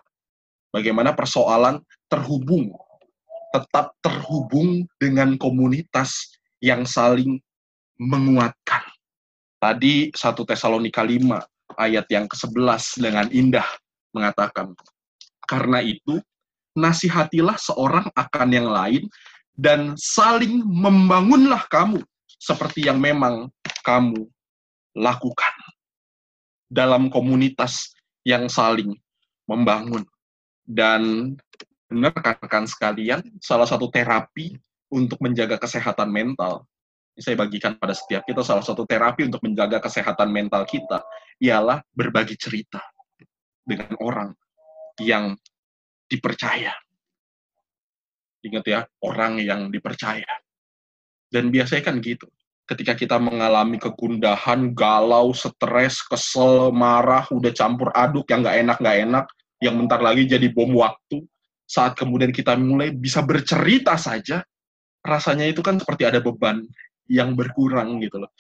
[0.69, 1.81] Bagaimana persoalan
[2.11, 2.75] terhubung
[3.55, 7.41] tetap terhubung dengan komunitas yang saling
[7.99, 8.85] menguatkan.
[9.59, 13.67] Tadi 1 Tesalonika 5 ayat yang ke-11 dengan indah
[14.15, 14.73] mengatakan,
[15.49, 16.23] karena itu
[16.79, 19.11] nasihatilah seorang akan yang lain
[19.59, 21.99] dan saling membangunlah kamu
[22.39, 23.51] seperti yang memang
[23.83, 24.31] kamu
[24.95, 25.55] lakukan
[26.71, 27.91] dalam komunitas
[28.23, 28.95] yang saling
[29.51, 30.07] membangun.
[30.69, 31.35] Dan
[31.89, 34.55] benar rekan-rekan sekalian, salah satu terapi
[34.93, 36.69] untuk menjaga kesehatan mental,
[37.19, 41.03] saya bagikan pada setiap kita salah satu terapi untuk menjaga kesehatan mental kita
[41.43, 42.79] ialah berbagi cerita
[43.67, 44.31] dengan orang
[45.03, 45.35] yang
[46.07, 46.73] dipercaya.
[48.47, 50.31] Ingat ya, orang yang dipercaya.
[51.29, 52.31] Dan biasanya kan gitu.
[52.69, 58.99] Ketika kita mengalami kegundahan, galau, stres, kesel, marah, udah campur aduk yang nggak enak, nggak
[59.09, 59.27] enak,
[59.59, 61.25] yang bentar lagi jadi bom waktu,
[61.69, 64.41] saat kemudian kita mulai bisa bercerita saja,
[65.05, 66.65] rasanya itu kan seperti ada beban
[67.13, 68.33] yang berkurang gitu loh.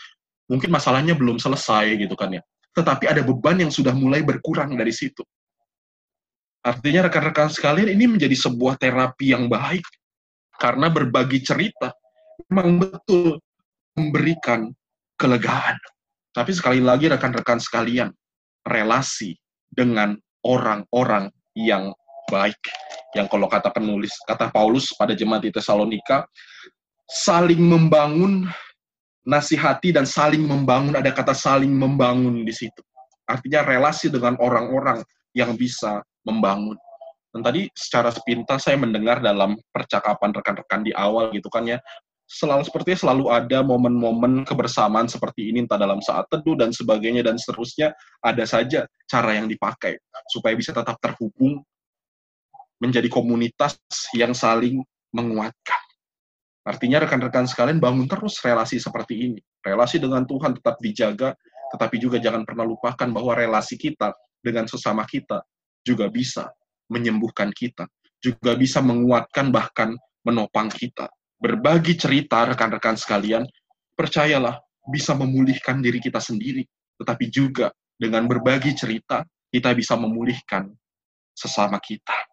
[0.49, 2.43] Mungkin masalahnya belum selesai gitu kan ya.
[2.73, 5.21] Tetapi ada beban yang sudah mulai berkurang dari situ.
[6.65, 9.85] Artinya rekan-rekan sekalian ini menjadi sebuah terapi yang baik.
[10.59, 11.95] Karena berbagi cerita
[12.49, 13.39] memang betul
[13.95, 14.73] memberikan
[15.21, 15.77] kelegaan.
[16.33, 18.11] Tapi sekali lagi rekan-rekan sekalian,
[18.67, 19.35] relasi
[19.69, 20.15] dengan
[20.47, 21.91] orang-orang yang
[22.29, 22.61] baik.
[23.17, 26.29] Yang kalau kata penulis, kata Paulus pada jemaat di Tesalonika,
[27.09, 28.45] saling membangun,
[29.25, 32.85] nasihati dan saling membangun, ada kata saling membangun di situ.
[33.29, 35.01] Artinya relasi dengan orang-orang
[35.33, 36.77] yang bisa membangun.
[37.33, 41.77] Dan tadi secara sepintas saya mendengar dalam percakapan rekan-rekan di awal gitu kan ya,
[42.29, 47.41] selalu sepertinya selalu ada momen-momen kebersamaan seperti ini entah dalam saat teduh dan sebagainya dan
[47.41, 49.97] seterusnya ada saja cara yang dipakai
[50.29, 51.65] supaya bisa tetap terhubung
[52.79, 53.79] menjadi komunitas
[54.15, 55.83] yang saling menguatkan.
[56.69, 59.41] Artinya rekan-rekan sekalian bangun terus relasi seperti ini.
[59.65, 61.33] Relasi dengan Tuhan tetap dijaga,
[61.73, 64.13] tetapi juga jangan pernah lupakan bahwa relasi kita
[64.45, 65.41] dengan sesama kita
[65.81, 66.53] juga bisa
[66.93, 67.89] menyembuhkan kita,
[68.21, 69.97] juga bisa menguatkan bahkan
[70.29, 71.09] menopang kita.
[71.41, 73.49] Berbagi cerita rekan-rekan sekalian,
[73.97, 74.61] percayalah
[74.93, 76.69] bisa memulihkan diri kita sendiri,
[77.01, 80.69] tetapi juga dengan berbagi cerita kita bisa memulihkan
[81.33, 82.28] sesama kita.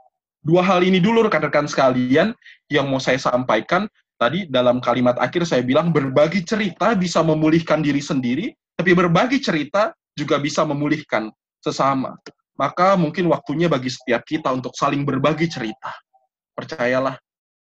[0.45, 2.29] Dua hal ini dulu rekan-rekan sekalian
[2.69, 3.89] yang mau saya sampaikan.
[4.15, 9.91] Tadi dalam kalimat akhir saya bilang berbagi cerita bisa memulihkan diri sendiri, tapi berbagi cerita
[10.13, 12.15] juga bisa memulihkan sesama.
[12.55, 15.91] Maka mungkin waktunya bagi setiap kita untuk saling berbagi cerita.
[16.55, 17.19] Percayalah,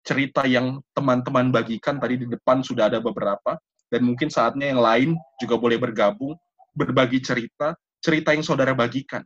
[0.06, 3.60] cerita yang teman-teman bagikan tadi di depan sudah ada beberapa,
[3.92, 5.10] dan mungkin saatnya yang lain
[5.42, 6.38] juga boleh bergabung,
[6.72, 9.26] berbagi cerita, cerita yang saudara bagikan.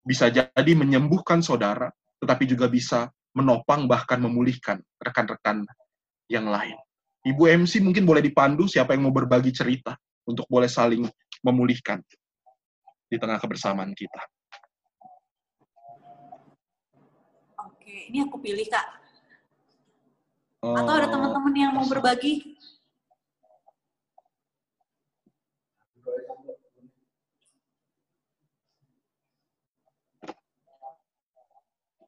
[0.00, 5.64] Bisa jadi menyembuhkan saudara, tetapi juga bisa menopang bahkan memulihkan rekan-rekan
[6.28, 6.76] yang lain.
[7.20, 11.04] Ibu MC mungkin boleh dipandu siapa yang mau berbagi cerita untuk boleh saling
[11.44, 12.00] memulihkan
[13.10, 14.22] di tengah kebersamaan kita.
[17.60, 18.86] Oke, ini aku pilih kak.
[20.60, 21.12] Atau ada oh.
[21.12, 22.56] teman-teman yang mau berbagi?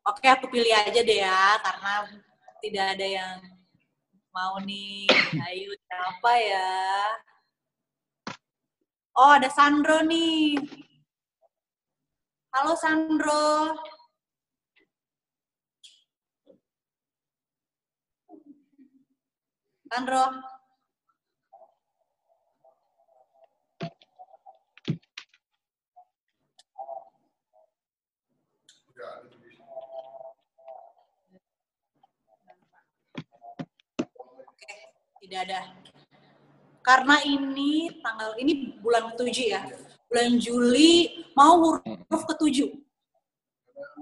[0.03, 2.11] Oke, aku pilih aja deh ya, karena
[2.59, 3.39] tidak ada yang
[4.35, 5.07] mau nih.
[5.47, 6.75] Ayo, siapa ya?
[9.15, 10.59] Oh, ada Sandro nih.
[12.51, 13.79] Halo Sandro.
[19.87, 20.52] Sandro.
[35.37, 35.61] Ada.
[36.83, 39.63] Karena ini tanggal ini bulan ketujuh ya.
[40.11, 42.69] Bulan Juli mau huruf ketujuh.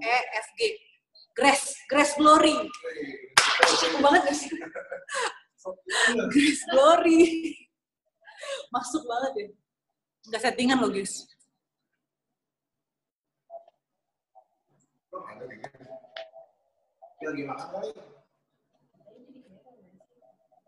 [0.01, 0.47] E F.
[1.37, 2.57] Grace, Grace Glory.
[3.79, 4.51] Cukup banget sih?
[6.33, 7.21] Grace Glory.
[8.73, 9.47] Masuk banget ya.
[10.27, 11.29] Nggak settingan loh, guys.
[17.21, 18.20] lagi makan.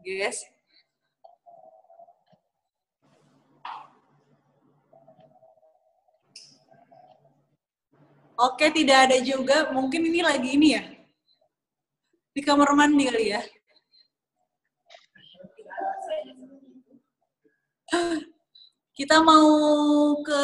[0.04, 0.44] Guys.
[8.36, 9.72] Oke, tidak ada juga.
[9.72, 10.84] Mungkin ini lagi ini ya.
[12.36, 13.42] Di kamar mandi kali ya.
[18.92, 19.48] Kita mau
[20.20, 20.42] ke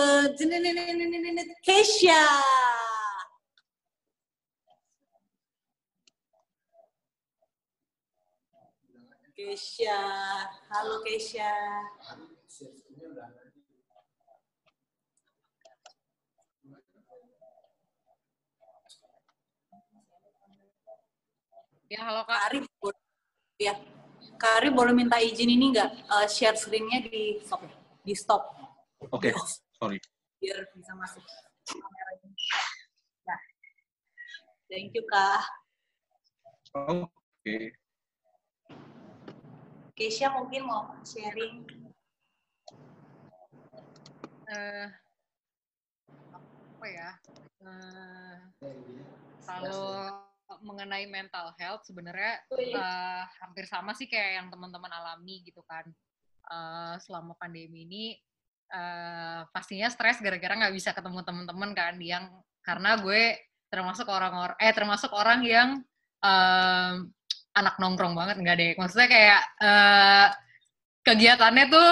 [1.65, 2.23] Keisha.
[9.39, 9.95] Keisha.
[10.67, 11.47] Halo Keisha.
[21.87, 22.51] Ya, halo Kak.
[22.51, 22.67] Ari,
[23.63, 23.79] ya.
[24.35, 27.71] Kak Ari boleh minta izin ini nggak uh, share screen-nya di stop ya?
[28.03, 28.43] Di stop.
[29.07, 29.33] Oke, okay.
[29.79, 30.03] sorry.
[30.43, 31.23] Biar bisa masuk
[31.63, 32.27] kameranya.
[33.23, 33.41] Nah.
[34.67, 35.47] Thank you, Kak.
[36.75, 37.07] Oke.
[37.39, 37.71] Okay.
[39.99, 41.67] Keisha mungkin mau sharing.
[44.47, 44.87] Uh,
[46.79, 47.09] apa ya?
[47.59, 48.39] Uh,
[49.43, 50.23] kalau
[50.63, 55.83] mengenai mental health sebenarnya uh, hampir sama sih kayak yang teman-teman alami gitu kan
[56.47, 58.05] uh, selama pandemi ini
[58.71, 62.31] uh, pastinya stres gara-gara nggak bisa ketemu teman-teman kan yang
[62.65, 63.37] karena gue
[63.69, 65.69] termasuk orang-orang eh termasuk orang yang
[66.25, 67.05] uh,
[67.59, 68.71] anak nongkrong banget nggak deh.
[68.79, 70.27] Maksudnya kayak uh,
[71.03, 71.91] kegiatannya tuh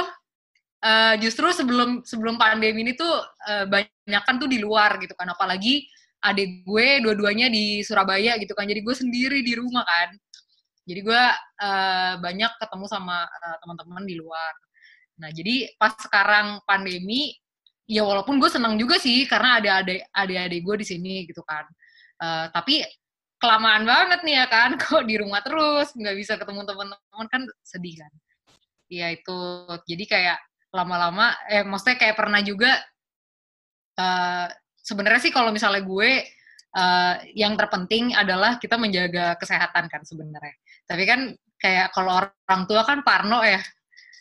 [0.83, 3.11] uh, justru sebelum sebelum pandemi ini tuh
[3.47, 5.27] uh, banyak kan tuh di luar gitu kan.
[5.31, 5.83] Apalagi
[6.23, 8.65] adik gue dua-duanya di Surabaya gitu kan.
[8.65, 10.15] Jadi gue sendiri di rumah kan.
[10.87, 11.23] Jadi gue
[11.61, 14.53] uh, banyak ketemu sama uh, teman-teman di luar.
[15.19, 17.35] Nah jadi pas sekarang pandemi
[17.87, 21.67] ya walaupun gue senang juga sih karena ada adik adik gue di sini gitu kan.
[22.17, 22.81] Uh, tapi
[23.37, 27.95] kelamaan banget nih ya kan kok di rumah terus nggak bisa ketemu teman-teman kan sedih
[28.01, 28.11] kan?
[28.87, 29.41] Ya itu.
[29.85, 30.37] Jadi kayak
[30.73, 32.75] lama-lama eh maksudnya kayak pernah juga
[33.97, 34.47] uh,
[34.83, 36.11] sebenarnya sih kalau misalnya gue
[36.75, 40.55] uh, yang terpenting adalah kita menjaga kesehatan kan sebenarnya.
[40.87, 41.19] Tapi kan
[41.57, 43.61] kayak kalau orang tua kan parno ya.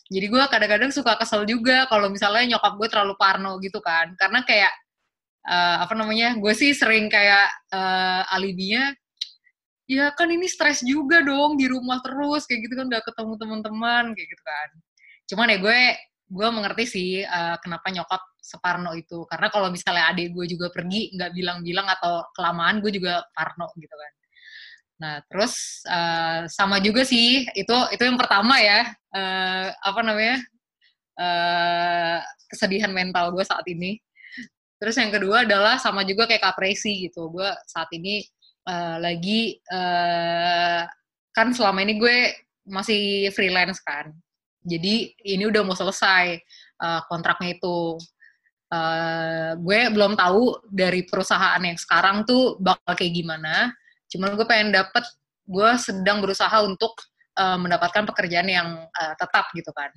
[0.07, 4.15] Jadi gue kadang-kadang suka kesel juga kalau misalnya nyokap gue terlalu parno gitu kan.
[4.15, 4.73] Karena kayak
[5.47, 8.95] uh, apa namanya gue sih sering kayak uh, alibinya
[9.87, 14.05] ya kan ini stres juga dong di rumah terus kayak gitu kan gak ketemu teman-teman
[14.13, 14.69] kayak gitu kan.
[15.31, 15.81] Cuman ya gue
[16.27, 19.23] gue mengerti sih uh, kenapa nyokap separno itu.
[19.31, 23.95] Karena kalau misalnya adik gue juga pergi nggak bilang-bilang atau kelamaan gue juga parno gitu
[23.95, 24.13] kan.
[24.97, 30.39] Nah terus uh, sama juga sih itu itu yang pertama ya uh, apa namanya
[31.19, 32.19] uh,
[32.51, 34.03] kesedihan mental gue saat ini.
[34.77, 38.27] Terus yang kedua adalah sama juga kayak kapresi gitu gue saat ini
[38.67, 40.85] uh, lagi uh,
[41.33, 42.35] kan selama ini gue
[42.67, 44.11] masih freelance kan.
[44.67, 46.43] Jadi ini udah mau selesai
[46.83, 47.97] uh, kontraknya itu.
[48.67, 53.71] Uh, gue belum tahu dari perusahaan yang sekarang tuh bakal kayak gimana.
[54.11, 55.07] Cuman gue pengen dapet,
[55.47, 56.99] gue sedang berusaha untuk
[57.39, 59.95] uh, mendapatkan pekerjaan yang uh, tetap gitu kan.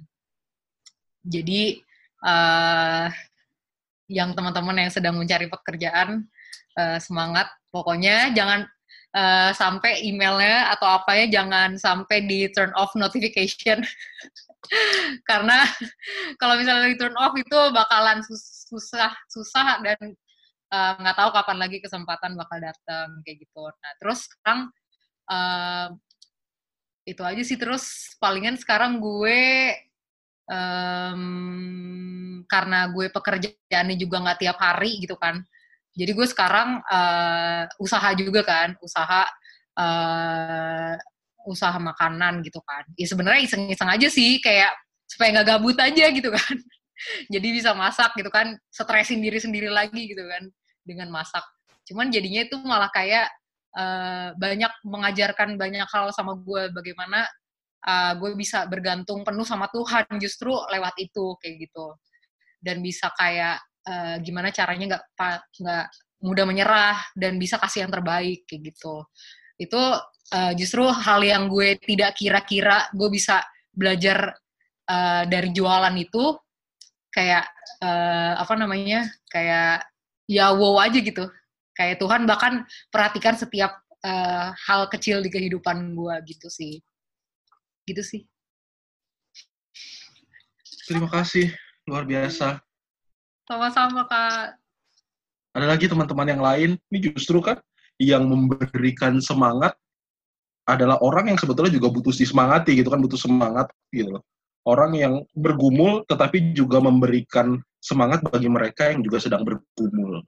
[1.26, 1.82] Jadi
[2.22, 3.10] uh,
[4.10, 6.26] yang teman-teman yang sedang mencari pekerjaan
[7.04, 8.66] semangat pokoknya jangan
[9.16, 13.82] uh, sampai emailnya atau apanya jangan sampai di turn off notification.
[15.30, 15.64] Karena
[16.42, 18.22] kalau misalnya di turn off itu bakalan
[18.70, 20.14] susah susah dan
[20.70, 23.66] eh, nggak uh, tahu kapan lagi kesempatan bakal datang kayak gitu.
[23.66, 24.70] Nah terus sekarang
[25.32, 25.88] uh,
[27.08, 27.58] itu aja sih.
[27.58, 29.74] Terus palingan sekarang gue
[30.52, 31.24] um,
[32.46, 35.40] karena gue pekerjaannya juga nggak tiap hari gitu kan
[36.00, 39.28] jadi gue sekarang uh, usaha juga kan, usaha
[39.76, 40.96] uh,
[41.44, 42.88] usaha makanan gitu kan.
[42.96, 44.72] Ya sebenarnya iseng-iseng aja sih, kayak
[45.04, 46.56] supaya nggak gabut aja gitu kan.
[47.34, 50.48] Jadi bisa masak gitu kan, stresin diri sendiri lagi gitu kan
[50.88, 51.44] dengan masak.
[51.84, 53.28] Cuman jadinya itu malah kayak
[53.76, 57.28] uh, banyak mengajarkan banyak hal sama gue bagaimana
[57.84, 61.96] uh, gue bisa bergantung penuh sama Tuhan justru lewat itu kayak gitu
[62.60, 65.04] dan bisa kayak uh, gimana caranya nggak
[65.58, 65.86] nggak
[66.22, 69.08] mudah menyerah dan bisa kasih yang terbaik kayak gitu.
[69.58, 69.80] Itu
[70.36, 73.42] uh, justru hal yang gue tidak kira-kira gue bisa
[73.74, 74.36] belajar
[74.92, 76.36] uh, dari jualan itu
[77.10, 77.48] kayak
[77.82, 79.84] uh, apa namanya kayak
[80.30, 81.26] ya wow aja gitu.
[81.74, 86.84] Kayak Tuhan bahkan perhatikan setiap uh, hal kecil di kehidupan gue gitu sih.
[87.88, 88.22] Gitu sih.
[90.90, 91.54] Terima kasih
[91.88, 92.60] luar biasa
[93.50, 94.62] sama-sama kak.
[95.58, 96.70] Ada lagi teman-teman yang lain?
[96.94, 97.58] Ini justru kan
[97.98, 99.74] yang memberikan semangat
[100.70, 104.24] adalah orang yang sebetulnya juga butuh disemangati gitu kan butuh semangat gitu loh.
[104.70, 110.22] Orang yang bergumul tetapi juga memberikan semangat bagi mereka yang juga sedang bergumul.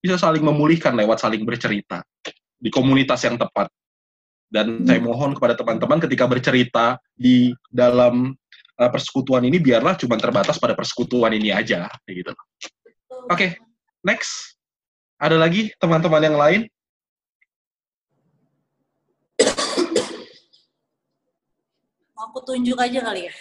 [0.00, 2.00] Bisa saling memulihkan lewat saling bercerita
[2.56, 3.68] di komunitas yang tepat.
[4.48, 4.86] Dan hmm.
[4.88, 8.32] saya mohon kepada teman-teman ketika bercerita di dalam
[8.82, 13.54] uh, persekutuan ini biarlah cuma terbatas pada persekutuan ini aja gitu oke okay,
[14.02, 14.58] next
[15.22, 16.60] ada lagi teman-teman yang lain
[22.32, 23.32] aku tunjuk aja kali ya?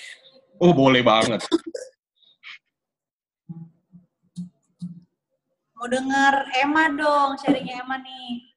[0.60, 1.39] Oh, boleh banget.
[5.80, 8.51] Mau denger Emma dong, sharingnya Emma nih.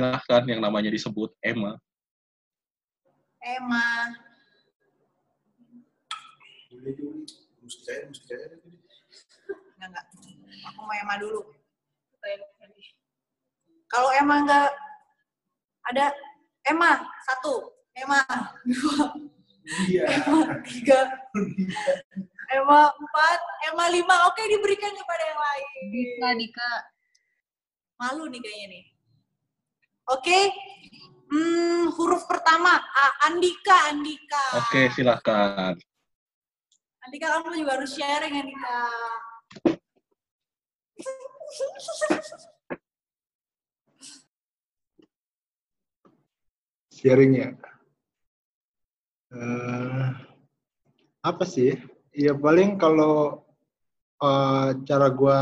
[0.00, 1.76] Silahkan yang namanya disebut Emma.
[3.44, 4.16] Emma.
[9.76, 10.04] Enggak, enggak.
[10.72, 11.52] Aku mau Emma dulu.
[13.92, 14.72] Kalau emang nggak
[15.92, 16.16] ada
[16.64, 18.24] Emma satu, Emma
[18.64, 19.04] dua,
[19.84, 20.08] iya.
[20.16, 21.12] Emma tiga,
[22.48, 24.16] Emma empat, Emma lima.
[24.32, 25.68] Oke diberikan kepada yang lain.
[25.92, 26.72] Bisa Dika.
[28.00, 28.84] Malu nih kayaknya nih.
[30.08, 30.38] Oke,
[31.28, 34.44] hmm, huruf pertama A, Andika, Andika.
[34.64, 35.76] Oke silakan.
[37.04, 38.78] Andika kamu juga harus sharing Andika.
[47.00, 47.56] sharingnya
[49.32, 50.12] uh,
[51.24, 51.72] apa sih
[52.12, 53.40] ya paling kalau
[54.20, 55.40] uh, cara gue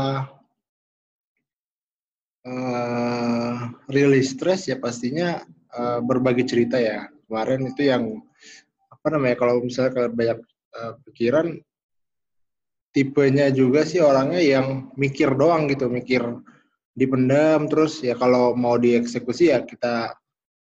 [2.49, 5.45] uh, rilis stres ya pastinya
[5.77, 7.05] uh, berbagi cerita ya.
[7.29, 8.25] Kemarin itu yang
[8.89, 10.39] apa namanya kalau misalnya kalau banyak
[10.73, 11.61] uh, pikiran
[12.89, 16.25] tipenya juga sih orangnya yang mikir doang gitu mikir
[16.97, 17.69] dipendam.
[17.69, 20.17] Terus ya kalau mau dieksekusi ya kita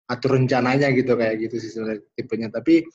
[0.06, 2.48] atur rencananya gitu kayak gitu sih sebenarnya tipenya.
[2.54, 2.86] Tapi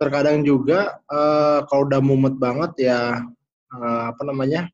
[0.00, 3.20] terkadang juga uh, kalau udah mumet banget ya
[3.76, 4.72] uh, apa namanya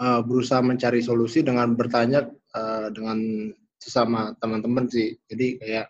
[0.00, 5.14] uh, berusaha mencari solusi dengan bertanya uh, dengan sesama teman-teman sih.
[5.28, 5.86] Jadi kayak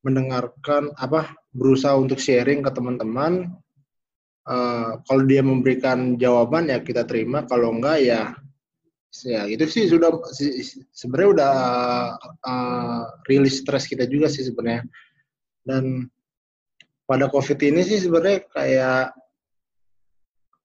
[0.00, 3.52] mendengarkan apa berusaha untuk sharing ke teman-teman.
[4.50, 7.44] Uh, kalau dia memberikan jawaban ya kita terima.
[7.46, 8.22] Kalau enggak ya
[9.26, 10.22] ya itu sih sudah
[10.94, 11.54] sebenarnya udah
[12.46, 14.86] uh, rilis stres kita juga sih sebenarnya.
[15.60, 16.08] Dan
[17.04, 19.04] pada covid ini sih sebenarnya kayak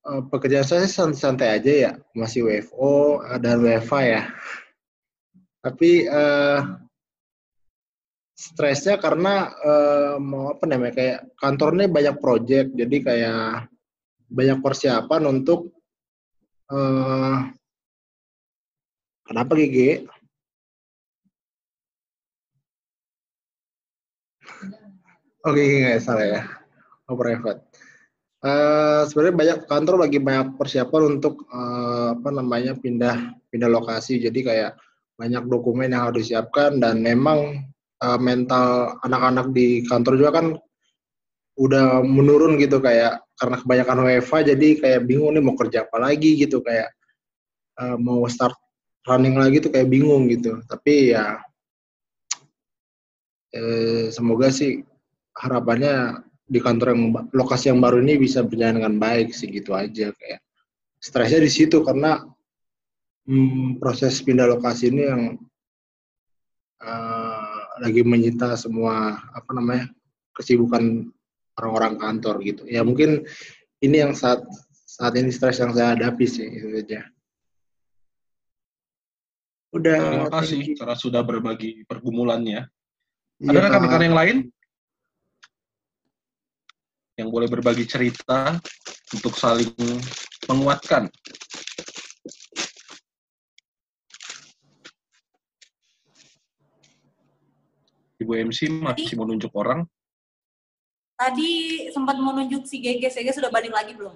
[0.06, 4.22] uh, pekerjaan saya santai-santai aja ya masih WFO dan WFA ya
[5.60, 6.78] tapi uh,
[8.38, 13.42] stresnya karena uh, mau apa namanya kayak kantornya banyak project jadi kayak
[14.30, 15.74] banyak persiapan untuk
[16.70, 17.50] uh,
[19.26, 20.06] Kenapa GG?
[25.42, 26.42] Oke, okay, nggak salah ya.
[27.10, 27.65] Oh, private.
[28.46, 34.22] Uh, sebenarnya banyak kantor lagi banyak persiapan untuk uh, apa namanya pindah pindah lokasi.
[34.22, 34.78] Jadi kayak
[35.18, 37.66] banyak dokumen yang harus disiapkan dan memang
[38.06, 40.46] uh, mental anak-anak di kantor juga kan
[41.56, 46.36] udah menurun gitu kayak karena kebanyakan WFA jadi kayak bingung nih mau kerja apa lagi
[46.36, 46.92] gitu kayak
[47.80, 48.52] uh, mau start
[49.08, 51.40] running lagi tuh kayak bingung gitu tapi ya
[53.56, 54.84] eh, semoga sih
[55.32, 57.02] harapannya di kantor yang
[57.34, 60.40] lokasi yang baru ini bisa berjalan dengan baik sih gitu aja kayak
[61.02, 62.22] stresnya di situ karena
[63.26, 65.22] hmm, proses pindah lokasi ini yang
[66.86, 69.90] uh, lagi menyita semua apa namanya
[70.38, 71.10] kesibukan
[71.58, 73.26] orang-orang kantor gitu ya mungkin
[73.82, 74.46] ini yang saat
[74.86, 77.10] saat ini stres yang saya hadapi sih itu aja
[79.76, 79.98] Udah.
[80.00, 82.64] Terima kasih karena sudah berbagi pergumulannya.
[83.36, 84.36] Ya, Ada rekan-rekan yang lain
[87.16, 88.60] yang boleh berbagi cerita
[89.16, 89.72] untuk saling
[90.52, 91.08] menguatkan?
[98.20, 99.84] Ibu MC masih mau nunjuk orang?
[101.16, 104.12] Tadi sempat mau nunjuk si Gege, Gege sudah balik lagi belum?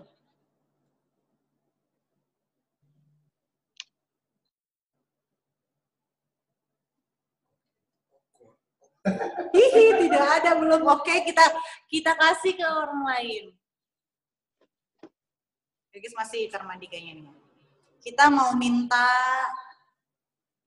[10.60, 10.84] Belum.
[10.92, 11.44] Oke, kita
[11.88, 13.44] kita kasih ke orang lain.
[15.90, 17.34] Guys masih termandi kayaknya nih.
[18.00, 19.04] Kita mau minta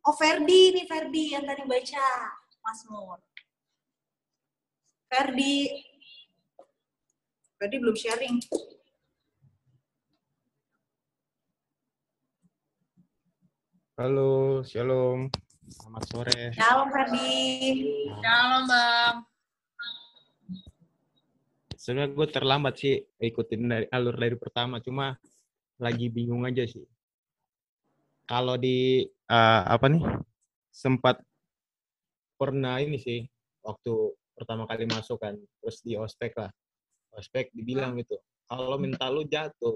[0.03, 2.07] Oh Ferdi nih Ferdi yang tadi baca
[2.59, 3.23] Mas Mur.
[5.07, 5.71] Ferdi.
[7.55, 8.37] Ferdi belum sharing.
[13.95, 15.31] Halo, shalom.
[15.71, 16.41] Selamat sore.
[16.51, 17.31] Shalom Ferdi.
[18.19, 19.32] Shalom Bang.
[21.83, 25.19] Sebenarnya gue terlambat sih ikutin dari alur dari pertama, cuma
[25.83, 26.87] lagi bingung aja sih.
[28.23, 29.99] Kalau di uh, apa nih
[30.71, 31.19] sempat
[32.39, 33.27] pernah ini sih
[33.67, 36.47] waktu pertama kali masuk kan, terus di ospek lah,
[37.19, 38.15] ospek dibilang gitu,
[38.47, 39.75] kalau mental lu jatuh,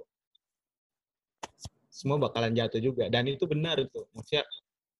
[1.91, 3.11] semua bakalan jatuh juga.
[3.11, 4.47] Dan itu benar itu, maksudnya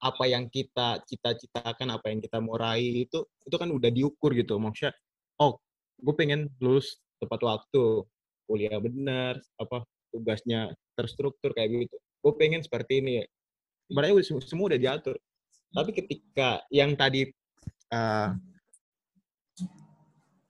[0.03, 4.59] apa yang kita cita-citakan, apa yang kita mau raih itu itu kan udah diukur gitu.
[4.59, 4.91] Maksudnya,
[5.39, 5.55] oh,
[5.97, 8.05] gue pengen lulus tepat waktu,
[8.45, 9.83] kuliah benar, apa
[10.13, 11.97] tugasnya terstruktur kayak gitu.
[12.23, 13.25] Gue pengen seperti ini.
[13.87, 15.15] Sebenarnya semua udah diatur.
[15.71, 17.27] Tapi ketika yang tadi,
[17.91, 18.29] uh,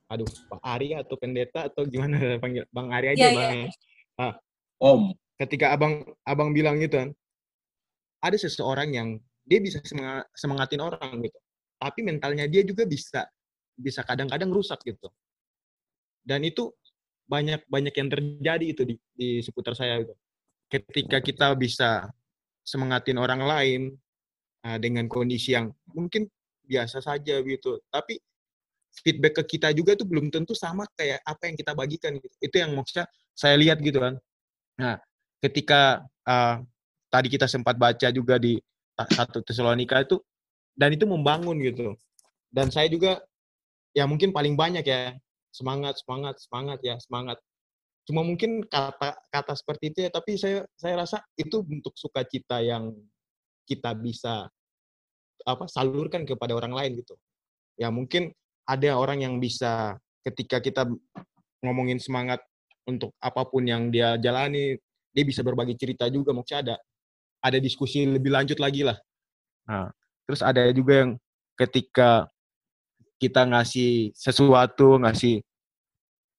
[0.08, 3.52] aduh, Pak Ari atau pendeta atau gimana panggil Bang Ari aja, yeah, Bang.
[3.56, 3.72] Yeah.
[4.18, 4.34] Nah,
[4.78, 5.02] Om.
[5.38, 7.10] Ketika abang abang bilang gitu kan,
[8.26, 9.10] ada seseorang yang
[9.48, 9.80] dia bisa
[10.36, 11.38] semangatin orang gitu
[11.78, 13.24] tapi mentalnya dia juga bisa
[13.78, 15.08] bisa kadang-kadang rusak gitu
[16.28, 16.76] dan itu
[17.28, 20.16] banyak banyak yang terjadi itu di, di seputar saya gitu
[20.68, 22.12] ketika kita bisa
[22.68, 23.82] semangatin orang lain
[24.68, 26.28] uh, dengan kondisi yang mungkin
[26.68, 28.20] biasa saja gitu tapi
[28.92, 32.36] feedback ke kita juga itu belum tentu sama kayak apa yang kita bagikan gitu.
[32.44, 34.20] itu yang maksudnya saya lihat gitu kan
[34.76, 35.00] nah
[35.40, 36.60] ketika uh,
[37.08, 38.60] tadi kita sempat baca juga di
[38.98, 40.18] satu Tesalonika itu
[40.78, 41.94] dan itu membangun gitu.
[42.50, 43.22] Dan saya juga
[43.94, 45.18] ya mungkin paling banyak ya
[45.58, 47.42] semangat semangat semangat ya semangat.
[48.06, 52.94] Cuma mungkin kata-kata seperti itu ya tapi saya saya rasa itu bentuk sukacita yang
[53.66, 54.48] kita bisa
[55.44, 57.18] apa salurkan kepada orang lain gitu.
[57.76, 58.32] Ya mungkin
[58.70, 60.86] ada orang yang bisa ketika kita
[61.66, 62.40] ngomongin semangat
[62.88, 64.80] untuk apa pun yang dia jalani,
[65.12, 66.76] dia bisa berbagi cerita juga maksudnya ada
[67.44, 68.98] ada diskusi lebih lanjut lagi lah.
[69.68, 69.92] Nah,
[70.28, 71.12] terus ada juga yang
[71.60, 72.28] ketika
[73.18, 75.42] kita ngasih sesuatu, ngasih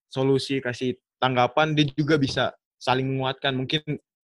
[0.09, 3.55] solusi, kasih tanggapan, dia juga bisa saling menguatkan.
[3.55, 3.83] Mungkin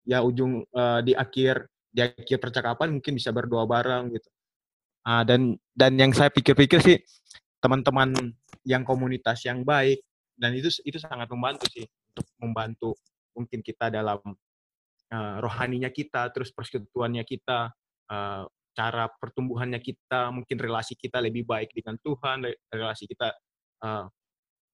[0.04, 4.28] ya ujung uh, di akhir di akhir percakapan mungkin bisa berdoa bareng gitu.
[5.04, 6.98] Uh, dan dan yang saya pikir-pikir sih
[7.60, 8.12] teman-teman
[8.68, 10.04] yang komunitas yang baik
[10.36, 12.90] dan itu itu sangat membantu sih untuk membantu
[13.36, 14.20] mungkin kita dalam
[15.10, 17.70] uh, rohaninya kita, terus persekutuannya kita,
[18.10, 23.34] uh, cara pertumbuhannya kita, mungkin relasi kita lebih baik dengan Tuhan, relasi kita
[23.84, 24.06] uh,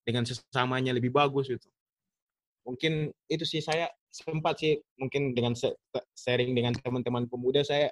[0.07, 1.67] dengan sesamanya lebih bagus gitu.
[2.63, 5.53] Mungkin itu sih saya sempat sih mungkin dengan
[6.15, 7.91] sharing dengan teman-teman pemuda saya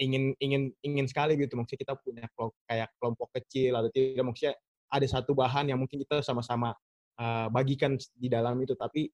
[0.00, 1.54] ingin ingin ingin sekali gitu.
[1.60, 2.24] Maksudnya kita punya
[2.64, 4.56] kayak kelompok kecil atau tidak maksudnya
[4.90, 6.72] ada satu bahan yang mungkin kita sama-sama
[7.20, 8.72] uh, bagikan di dalam itu.
[8.72, 9.12] Tapi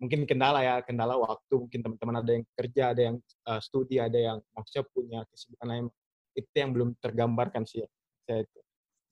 [0.00, 1.68] mungkin kendala ya kendala waktu.
[1.68, 3.16] Mungkin teman-teman ada yang kerja ada yang
[3.46, 5.84] uh, studi ada yang maksudnya punya kesibukan lain.
[6.32, 7.84] Itu yang belum tergambarkan sih
[8.24, 8.58] saya itu.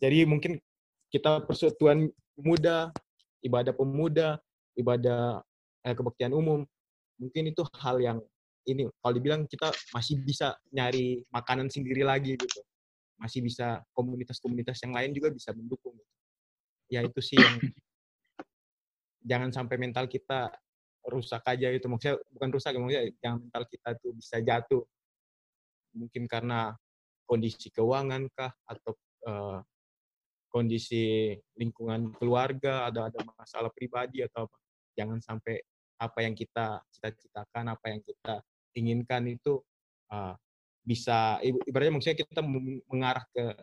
[0.00, 0.52] Jadi mungkin
[1.12, 2.08] kita persatuan
[2.40, 2.92] muda
[3.40, 4.36] ibadah pemuda
[4.76, 5.40] ibadah
[5.84, 6.64] eh, kebaktian umum.
[7.20, 8.18] Mungkin itu hal yang
[8.68, 12.60] ini kalau dibilang kita masih bisa nyari makanan sendiri lagi gitu.
[13.20, 16.12] Masih bisa komunitas-komunitas yang lain juga bisa mendukung gitu.
[16.90, 17.54] ya itu sih yang
[19.30, 20.50] jangan sampai mental kita
[21.06, 24.84] rusak aja itu maksudnya bukan rusak maksudnya yang mental kita tuh bisa jatuh.
[25.90, 26.72] Mungkin karena
[27.28, 28.92] kondisi keuangan kah atau
[29.26, 29.58] uh,
[30.50, 34.56] kondisi lingkungan keluarga ada ada masalah pribadi atau apa
[34.98, 35.62] jangan sampai
[36.00, 38.42] apa yang kita cita-citakan apa yang kita
[38.74, 39.62] inginkan itu
[40.10, 40.34] uh,
[40.82, 42.42] bisa ibaratnya maksudnya kita
[42.90, 43.54] mengarah ke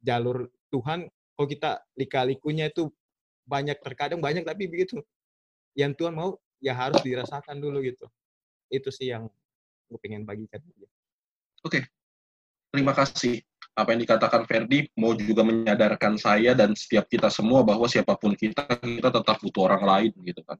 [0.00, 1.04] jalur Tuhan
[1.36, 2.88] kalau kita lika-likunya itu
[3.44, 5.04] banyak terkadang banyak tapi begitu
[5.76, 8.08] yang Tuhan mau ya harus dirasakan dulu gitu.
[8.72, 9.28] Itu sih yang
[9.86, 10.58] gue pengen bagikan.
[10.64, 10.88] Oke,
[11.62, 11.82] okay.
[12.72, 13.44] terima kasih.
[13.76, 18.32] Apa yang dikatakan Ferdi mau juga menyadarkan saya dan setiap kita semua bahwa siapa pun
[18.32, 20.56] kita, kita tetap butuh orang lain gitu kan.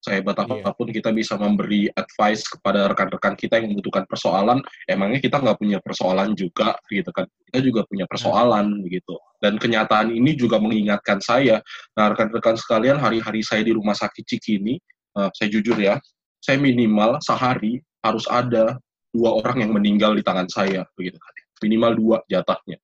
[0.00, 0.64] Sehebat iya.
[0.64, 0.96] apa pun yeah.
[0.96, 6.32] kita bisa memberi advice kepada rekan-rekan kita yang membutuhkan persoalan, emangnya kita nggak punya persoalan
[6.32, 7.28] juga gitu kan.
[7.52, 8.12] Kita juga punya iya.
[8.16, 9.20] persoalan gitu.
[9.44, 11.60] Dan kenyataan ini juga mengingatkan saya,
[11.92, 14.80] nah rekan-rekan sekalian hari-hari saya di rumah sakit Cikini,
[15.20, 16.00] uh, saya jujur ya,
[16.40, 18.80] saya minimal sehari harus ada
[19.12, 21.39] dua orang yang meninggal di tangan saya, begitu kan.
[21.60, 22.80] Minimal dua jatahnya.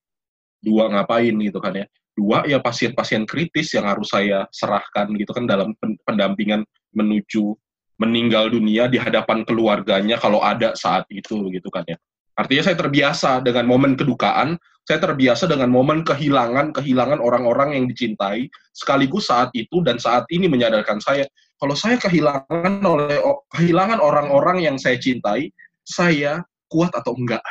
[0.66, 1.86] dua ngapain gitu kan ya.
[2.16, 6.64] Dua ya pasien-pasien kritis yang harus saya serahkan gitu kan dalam pendampingan
[6.96, 7.54] menuju
[8.02, 11.94] meninggal dunia di hadapan keluarganya kalau ada saat itu gitu kan ya.
[12.36, 18.46] Artinya saya terbiasa dengan momen kedukaan saya terbiasa dengan momen kehilangan kehilangan orang-orang yang dicintai
[18.70, 21.26] sekaligus saat itu dan saat ini menyadarkan saya
[21.58, 23.18] kalau saya kehilangan oleh
[23.50, 25.50] kehilangan orang-orang yang saya cintai
[25.82, 27.42] saya kuat atau enggak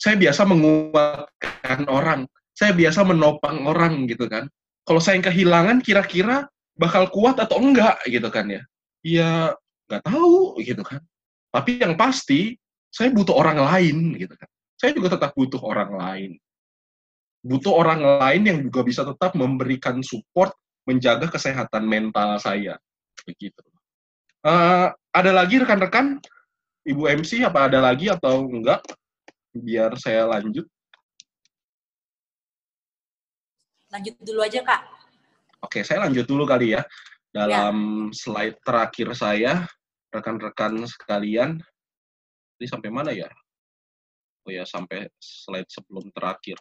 [0.00, 2.24] saya biasa menguatkan orang,
[2.56, 4.48] saya biasa menopang orang gitu kan.
[4.88, 6.48] Kalau saya yang kehilangan, kira-kira
[6.80, 8.62] bakal kuat atau enggak gitu kan ya?
[9.04, 9.52] Ya
[9.92, 11.04] nggak tahu gitu kan.
[11.52, 12.56] Tapi yang pasti,
[12.88, 14.48] saya butuh orang lain gitu kan.
[14.80, 16.30] Saya juga tetap butuh orang lain.
[17.44, 20.56] Butuh orang lain yang juga bisa tetap memberikan support,
[20.88, 22.80] menjaga kesehatan mental saya.
[23.28, 23.60] Begitu.
[24.40, 26.16] Uh, ada lagi rekan-rekan?
[26.88, 28.80] Ibu MC apa ada lagi atau enggak?
[29.54, 30.66] Biar saya lanjut.
[33.90, 34.82] Lanjut dulu aja, Kak.
[35.66, 36.82] Oke, saya lanjut dulu kali ya.
[37.30, 38.14] Dalam ya.
[38.14, 39.66] slide terakhir saya,
[40.10, 41.58] rekan-rekan sekalian,
[42.58, 43.30] ini sampai mana ya?
[44.46, 46.58] Oh ya, sampai slide sebelum terakhir.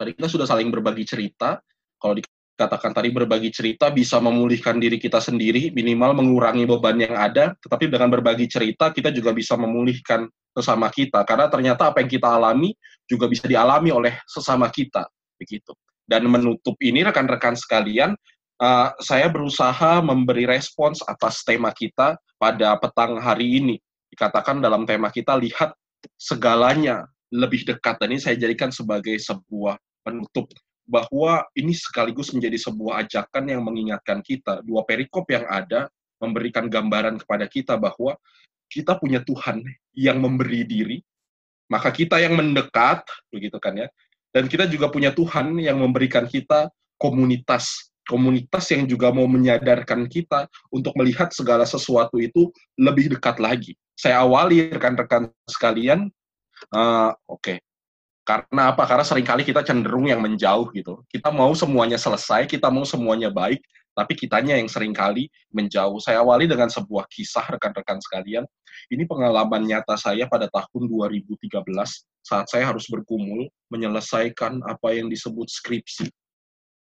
[0.00, 1.60] Tadi kita sudah saling berbagi cerita.
[2.00, 2.24] Kalau di
[2.60, 7.88] katakan tadi berbagi cerita bisa memulihkan diri kita sendiri, minimal mengurangi beban yang ada, tetapi
[7.88, 12.76] dengan berbagi cerita kita juga bisa memulihkan sesama kita karena ternyata apa yang kita alami
[13.08, 15.08] juga bisa dialami oleh sesama kita
[15.40, 15.72] begitu.
[16.04, 18.12] Dan menutup ini rekan-rekan sekalian,
[18.60, 23.76] uh, saya berusaha memberi respons atas tema kita pada petang hari ini.
[24.10, 25.72] Dikatakan dalam tema kita lihat
[26.18, 30.50] segalanya lebih dekat dan ini saya jadikan sebagai sebuah penutup
[30.90, 34.58] bahwa ini sekaligus menjadi sebuah ajakan yang mengingatkan kita.
[34.66, 35.86] Dua perikop yang ada
[36.18, 38.18] memberikan gambaran kepada kita bahwa
[38.66, 39.62] kita punya Tuhan
[39.94, 40.98] yang memberi diri,
[41.70, 43.88] maka kita yang mendekat, begitu kan ya.
[44.34, 50.50] Dan kita juga punya Tuhan yang memberikan kita komunitas, komunitas yang juga mau menyadarkan kita
[50.74, 53.78] untuk melihat segala sesuatu itu lebih dekat lagi.
[53.94, 56.10] Saya awali rekan-rekan sekalian,
[56.74, 57.58] uh, oke, okay,
[58.30, 58.86] karena apa?
[58.86, 61.02] Karena sering kali kita cenderung yang menjauh gitu.
[61.10, 63.58] Kita mau semuanya selesai, kita mau semuanya baik,
[63.90, 65.98] tapi kitanya yang sering kali menjauh.
[65.98, 68.46] Saya awali dengan sebuah kisah rekan-rekan sekalian.
[68.86, 71.50] Ini pengalaman nyata saya pada tahun 2013
[72.22, 76.06] saat saya harus bergumul menyelesaikan apa yang disebut skripsi.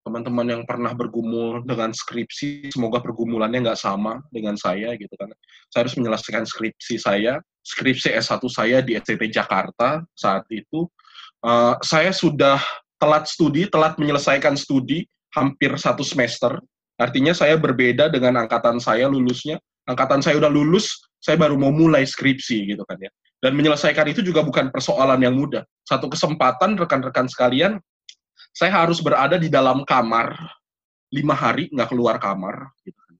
[0.09, 5.35] Teman-teman yang pernah bergumul dengan skripsi, semoga pergumulannya nggak sama dengan saya gitu kan.
[5.69, 10.87] Saya harus menyelesaikan skripsi saya, skripsi S1 saya di STT Jakarta saat itu
[11.45, 12.61] uh, saya sudah
[12.97, 15.05] telat studi, telat menyelesaikan studi
[15.37, 16.57] hampir satu semester.
[16.97, 19.61] Artinya saya berbeda dengan angkatan saya lulusnya.
[19.87, 23.13] Angkatan saya udah lulus, saya baru mau mulai skripsi gitu kan ya.
[23.39, 25.63] Dan menyelesaikan itu juga bukan persoalan yang mudah.
[25.85, 27.79] Satu kesempatan rekan-rekan sekalian,
[28.57, 30.35] saya harus berada di dalam kamar
[31.13, 33.15] lima hari nggak keluar kamar gitu kan.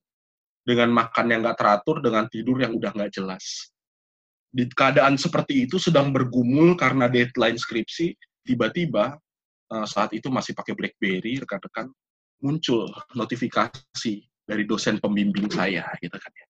[0.67, 3.76] Dengan makan yang nggak teratur, dengan tidur yang udah nggak jelas
[4.57, 9.21] di keadaan seperti itu sedang bergumul karena deadline skripsi, tiba-tiba
[9.69, 11.93] uh, saat itu masih pakai BlackBerry, rekan-rekan
[12.41, 16.47] muncul notifikasi dari dosen pembimbing saya, gitu kan ya.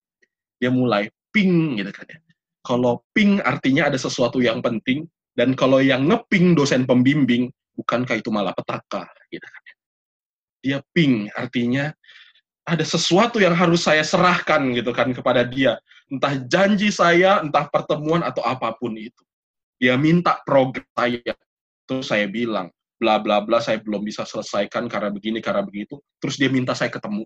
[0.55, 2.19] Dia mulai ping, gitu kan ya.
[2.63, 5.03] Kalau ping artinya ada sesuatu yang penting,
[5.35, 9.75] dan kalau yang ngeping dosen pembimbing, bukankah itu malah petaka, gitu kan ya.
[10.63, 11.91] Dia ping artinya
[12.67, 15.79] ada sesuatu yang harus saya serahkan gitu kan kepada dia.
[16.11, 19.23] Entah janji saya, entah pertemuan atau apa pun itu.
[19.79, 21.31] Dia minta progres saya.
[21.87, 22.67] Terus saya bilang,
[22.99, 25.95] bla bla bla saya belum bisa selesaikan karena begini, karena begitu.
[26.19, 27.23] Terus dia minta saya ketemu.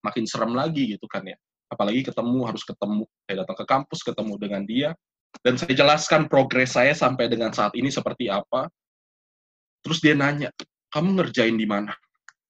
[0.00, 1.36] Makin serem lagi gitu kan ya.
[1.68, 3.04] Apalagi ketemu, harus ketemu.
[3.28, 4.90] Saya datang ke kampus, ketemu dengan dia.
[5.44, 8.72] Dan saya jelaskan progres saya sampai dengan saat ini seperti apa.
[9.84, 10.48] Terus dia nanya,
[10.88, 11.92] kamu ngerjain di mana?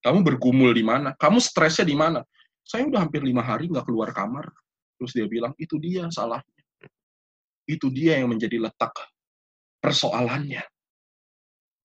[0.05, 1.17] Kamu bergumul di mana?
[1.17, 2.21] Kamu stresnya di mana?
[2.61, 4.53] Saya udah hampir lima hari nggak keluar kamar.
[5.01, 6.61] Terus dia bilang, itu dia salahnya.
[7.65, 8.93] Itu dia yang menjadi letak
[9.81, 10.61] persoalannya.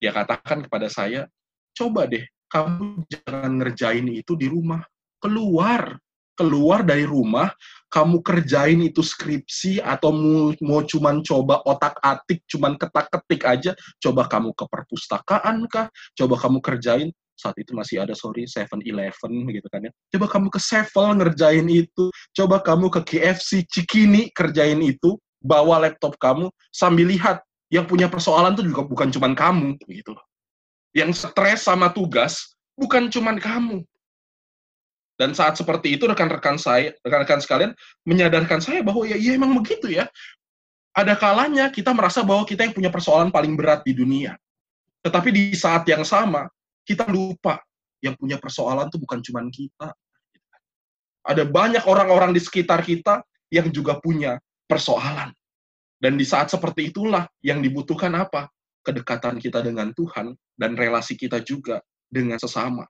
[0.04, 1.32] Dia katakan kepada saya,
[1.72, 4.84] coba deh, kamu jangan ngerjain itu di rumah.
[5.16, 5.96] Keluar,
[6.36, 7.48] keluar dari rumah,
[7.88, 14.52] kamu kerjain itu skripsi atau mau, mau cuman coba otak-atik, cuman ketak-ketik aja, coba kamu
[14.52, 15.88] ke perpustakaan kah?
[16.16, 17.08] Coba kamu kerjain
[17.40, 19.92] saat itu masih ada sorry Seven Eleven gitu kan ya.
[20.12, 22.12] Coba kamu ke Sevel ngerjain itu.
[22.36, 25.16] Coba kamu ke KFC Cikini kerjain itu.
[25.40, 27.40] Bawa laptop kamu sambil lihat.
[27.70, 30.12] Yang punya persoalan itu juga bukan cuma kamu gitu
[30.96, 33.84] yang stres sama tugas bukan cuma kamu.
[35.20, 37.72] Dan saat seperti itu rekan-rekan saya rekan-rekan sekalian
[38.08, 40.08] menyadarkan saya bahwa ya iya emang begitu ya.
[40.96, 44.34] Ada kalanya kita merasa bahwa kita yang punya persoalan paling berat di dunia.
[45.04, 46.50] Tetapi di saat yang sama,
[46.90, 47.62] kita lupa
[48.02, 49.94] yang punya persoalan itu bukan cuma kita.
[51.22, 53.22] Ada banyak orang-orang di sekitar kita
[53.54, 55.30] yang juga punya persoalan.
[56.00, 58.50] Dan di saat seperti itulah yang dibutuhkan apa?
[58.82, 61.78] Kedekatan kita dengan Tuhan dan relasi kita juga
[62.08, 62.88] dengan sesama.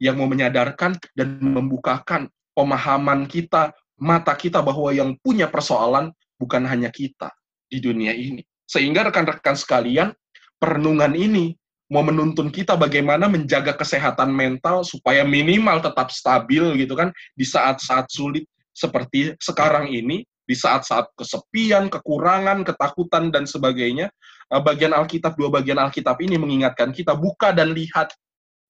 [0.00, 6.88] Yang mau menyadarkan dan membukakan pemahaman kita, mata kita bahwa yang punya persoalan bukan hanya
[6.88, 7.30] kita
[7.68, 8.40] di dunia ini.
[8.64, 10.16] Sehingga rekan-rekan sekalian,
[10.56, 11.52] perenungan ini
[11.86, 18.10] mau menuntun kita bagaimana menjaga kesehatan mental supaya minimal tetap stabil gitu kan di saat-saat
[18.10, 24.06] sulit seperti sekarang ini di saat-saat kesepian, kekurangan, ketakutan, dan sebagainya,
[24.54, 28.14] eh, bagian Alkitab, dua bagian Alkitab ini mengingatkan kita, buka dan lihat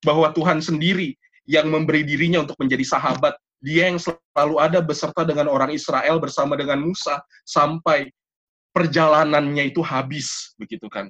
[0.00, 1.14] bahwa Tuhan sendiri
[1.44, 3.36] yang memberi dirinya untuk menjadi sahabat.
[3.60, 8.08] Dia yang selalu ada beserta dengan orang Israel bersama dengan Musa sampai
[8.72, 11.08] perjalanannya itu habis, begitu kan.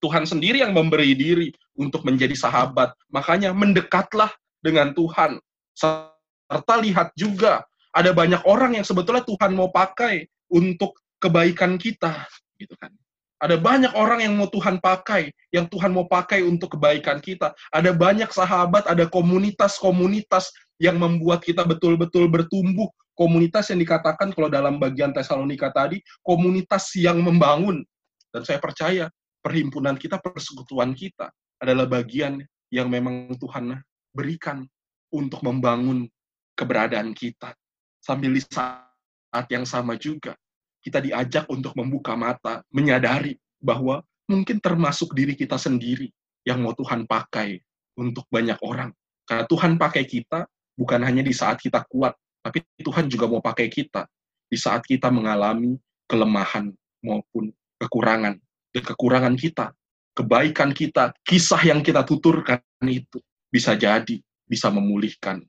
[0.00, 2.92] Tuhan sendiri yang memberi diri untuk menjadi sahabat.
[3.08, 4.30] Makanya mendekatlah
[4.60, 5.40] dengan Tuhan.
[5.76, 7.64] Serta lihat juga
[7.96, 12.28] ada banyak orang yang sebetulnya Tuhan mau pakai untuk kebaikan kita,
[12.60, 12.92] gitu kan.
[13.36, 17.52] Ada banyak orang yang mau Tuhan pakai, yang Tuhan mau pakai untuk kebaikan kita.
[17.68, 20.48] Ada banyak sahabat, ada komunitas-komunitas
[20.80, 22.88] yang membuat kita betul-betul bertumbuh.
[23.16, 27.84] Komunitas yang dikatakan kalau dalam bagian Tesalonika tadi, komunitas yang membangun.
[28.32, 29.08] Dan saya percaya
[29.46, 31.30] perhimpunan kita, persekutuan kita
[31.62, 32.42] adalah bagian
[32.74, 33.78] yang memang Tuhan
[34.10, 34.66] berikan
[35.14, 36.10] untuk membangun
[36.58, 37.54] keberadaan kita
[38.02, 40.34] sambil di saat yang sama juga
[40.82, 46.10] kita diajak untuk membuka mata, menyadari bahwa mungkin termasuk diri kita sendiri
[46.46, 47.58] yang mau Tuhan pakai
[47.98, 48.94] untuk banyak orang.
[49.26, 50.46] Karena Tuhan pakai kita
[50.78, 54.06] bukan hanya di saat kita kuat, tapi Tuhan juga mau pakai kita
[54.46, 55.74] di saat kita mengalami
[56.06, 56.70] kelemahan
[57.02, 57.50] maupun
[57.82, 58.38] kekurangan.
[58.82, 59.72] Kekurangan kita,
[60.16, 65.42] kebaikan kita, kisah yang kita tuturkan itu bisa jadi bisa memulihkan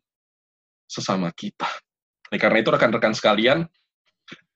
[0.90, 1.70] sesama kita.
[2.32, 3.68] Oleh karena itu rekan-rekan sekalian,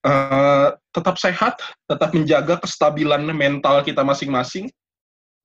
[0.04, 4.68] uh, tetap sehat, tetap menjaga kestabilan mental kita masing-masing.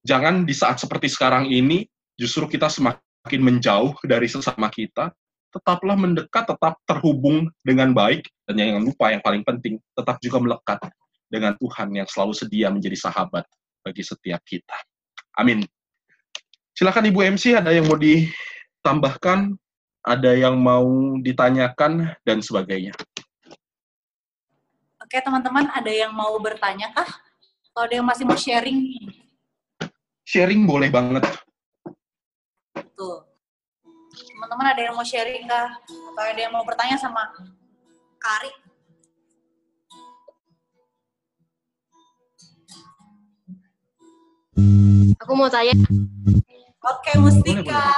[0.07, 5.13] Jangan di saat seperti sekarang ini justru kita semakin menjauh dari sesama kita.
[5.51, 10.79] Tetaplah mendekat, tetap terhubung dengan baik, dan yang lupa yang paling penting, tetap juga melekat
[11.27, 13.45] dengan Tuhan yang selalu sedia menjadi sahabat
[13.83, 14.77] bagi setiap kita.
[15.37, 15.63] Amin.
[16.77, 19.57] Silakan Ibu MC ada yang mau ditambahkan
[20.07, 22.95] ada yang mau ditanyakan, dan sebagainya.
[25.03, 27.11] Oke, teman-teman, ada yang mau bertanya kah?
[27.75, 28.95] Atau ada yang masih mau sharing
[30.27, 31.27] Sharing boleh banget.
[32.95, 33.23] Tuh.
[34.15, 35.75] Teman-teman ada yang mau sharing kah?
[35.87, 37.27] Atau ada yang mau bertanya sama
[38.19, 38.51] Kari?
[45.23, 45.73] Aku mau tanya.
[46.87, 47.91] Oke, Mustika.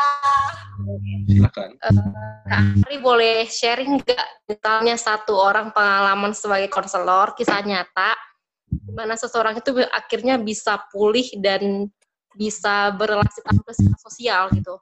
[1.29, 1.71] Silakan.
[1.85, 8.17] Uh, Ari boleh sharing nggak misalnya satu orang pengalaman sebagai konselor kisah nyata
[8.69, 11.91] di mana seseorang itu akhirnya bisa pulih dan
[12.39, 14.79] bisa berrelasi tanpa sosial gitu.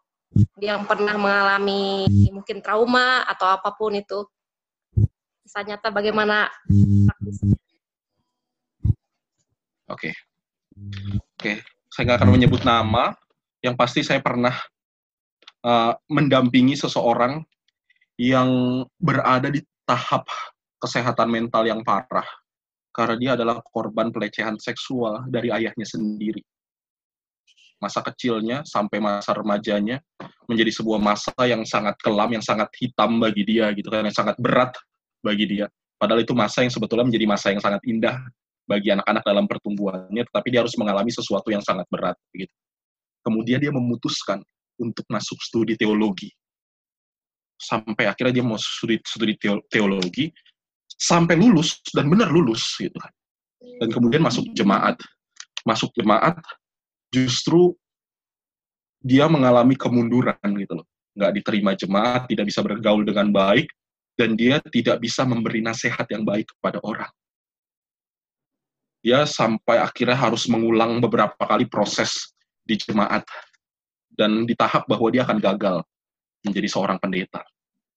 [0.60, 4.28] Dia yang pernah mengalami mungkin trauma atau apa pun itu.
[5.42, 6.52] Kisah nyata bagaimana
[7.08, 7.56] praktisnya.
[9.86, 10.10] Oke.
[10.10, 10.14] Okay.
[10.76, 11.56] Oke, okay.
[11.96, 13.16] Saya nggak akan menyebut nama,
[13.64, 14.52] yang pasti saya pernah
[15.64, 17.40] uh, mendampingi seseorang
[18.20, 20.28] yang berada di tahap
[20.76, 22.28] kesehatan mental yang parah
[22.92, 26.44] karena dia adalah korban pelecehan seksual dari ayahnya sendiri.
[27.80, 29.96] Masa kecilnya sampai masa remajanya
[30.52, 34.36] menjadi sebuah masa yang sangat kelam, yang sangat hitam bagi dia gitu kan, yang sangat
[34.36, 34.76] berat
[35.24, 35.68] bagi dia.
[35.96, 38.20] Padahal itu masa yang sebetulnya menjadi masa yang sangat indah
[38.66, 42.50] bagi anak-anak dalam pertumbuhannya, tetapi dia harus mengalami sesuatu yang sangat berat gitu.
[43.22, 44.42] Kemudian dia memutuskan
[44.78, 46.30] untuk masuk studi teologi.
[47.56, 49.34] Sampai akhirnya dia mau studi, studi
[49.70, 50.28] teologi,
[50.86, 53.10] sampai lulus, dan benar lulus, gitu kan.
[53.80, 55.00] Dan kemudian masuk jemaat.
[55.66, 56.38] Masuk jemaat,
[57.10, 57.74] justru
[59.02, 60.86] dia mengalami kemunduran, gitu loh.
[61.16, 63.66] Nggak diterima jemaat, tidak bisa bergaul dengan baik,
[64.14, 67.10] dan dia tidak bisa memberi nasihat yang baik kepada orang.
[69.06, 72.34] Dia sampai akhirnya harus mengulang beberapa kali proses
[72.66, 73.22] di jemaat
[74.10, 75.86] dan di tahap bahwa dia akan gagal
[76.42, 77.46] menjadi seorang pendeta.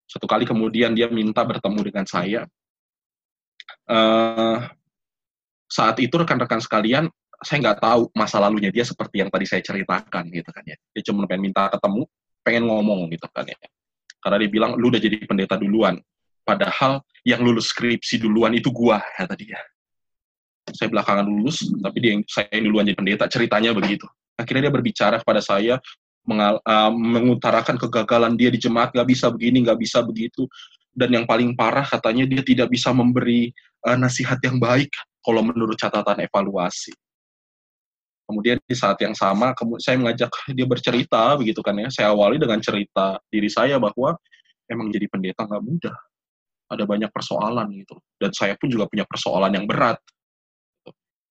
[0.06, 2.46] Satu kali kemudian dia minta bertemu dengan saya.
[3.90, 4.62] Uh,
[5.66, 7.10] saat itu rekan-rekan sekalian,
[7.42, 10.78] saya nggak tahu masa lalunya dia seperti yang tadi saya ceritakan gitu kan ya.
[10.94, 12.06] Dia cuma pengen minta ketemu,
[12.46, 13.58] pengen ngomong gitu kan ya.
[14.22, 15.98] Karena dia bilang lu udah jadi pendeta duluan.
[16.46, 19.58] Padahal yang lulus skripsi duluan itu gua kata dia.
[20.74, 23.26] Saya belakangan lulus, tapi dia yang saya duluan jadi pendeta.
[23.30, 24.06] Ceritanya begitu.
[24.40, 25.78] Akhirnya dia berbicara kepada saya,
[26.24, 30.46] mengal, uh, mengutarakan kegagalan dia di jemaat, nggak bisa begini, nggak bisa begitu.
[30.94, 33.50] Dan yang paling parah katanya dia tidak bisa memberi
[33.88, 34.90] uh, nasihat yang baik
[35.24, 36.94] kalau menurut catatan evaluasi.
[38.30, 41.90] Kemudian di saat yang sama, saya mengajak dia bercerita, begitu kan ya.
[41.90, 44.14] Saya awali dengan cerita diri saya bahwa
[44.70, 45.98] emang jadi pendeta nggak mudah.
[46.70, 47.98] Ada banyak persoalan gitu.
[48.22, 49.98] Dan saya pun juga punya persoalan yang berat.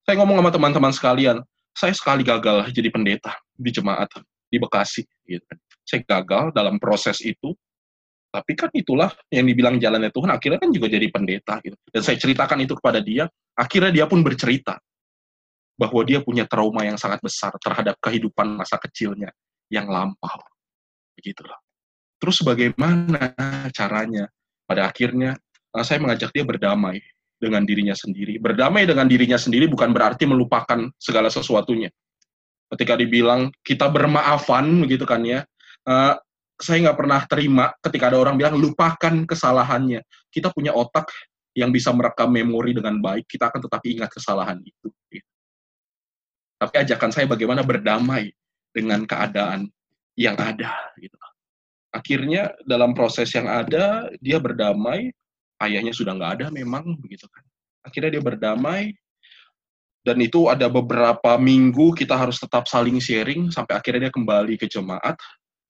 [0.08, 1.36] Saya ngomong sama teman-teman sekalian,
[1.76, 4.08] saya sekali gagal jadi pendeta di jemaat
[4.48, 5.04] di Bekasi.
[5.28, 5.60] Gitu kan.
[5.84, 7.52] Saya gagal dalam proses itu,
[8.32, 11.60] tapi kan itulah yang dibilang jalannya Tuhan, akhirnya kan juga jadi pendeta.
[11.60, 11.76] Gitu.
[11.92, 14.80] Dan saya ceritakan itu kepada dia, akhirnya dia pun bercerita
[15.76, 19.28] bahwa dia punya trauma yang sangat besar terhadap kehidupan masa kecilnya
[19.68, 20.40] yang lampau.
[21.20, 21.60] Begitulah.
[22.16, 23.36] Terus bagaimana
[23.76, 24.24] caranya?
[24.64, 25.36] Pada akhirnya
[25.76, 26.96] eh, saya mengajak dia berdamai
[27.38, 28.36] dengan dirinya sendiri.
[28.42, 31.88] Berdamai dengan dirinya sendiri bukan berarti melupakan segala sesuatunya.
[32.68, 35.40] Ketika dibilang kita bermaafan, begitu kan ya,
[35.88, 36.14] uh,
[36.58, 40.02] saya nggak pernah terima ketika ada orang bilang lupakan kesalahannya.
[40.28, 41.08] Kita punya otak
[41.54, 44.90] yang bisa merekam memori dengan baik, kita akan tetap ingat kesalahan itu.
[46.58, 48.34] Tapi ajakan saya bagaimana berdamai
[48.74, 49.70] dengan keadaan
[50.18, 50.74] yang ada.
[50.98, 51.14] Gitu.
[51.94, 55.14] Akhirnya dalam proses yang ada, dia berdamai,
[55.62, 57.44] ayahnya sudah nggak ada memang, begitu kan.
[57.82, 58.94] Akhirnya dia berdamai,
[60.02, 64.66] dan itu ada beberapa minggu kita harus tetap saling sharing, sampai akhirnya dia kembali ke
[64.70, 65.18] jemaat,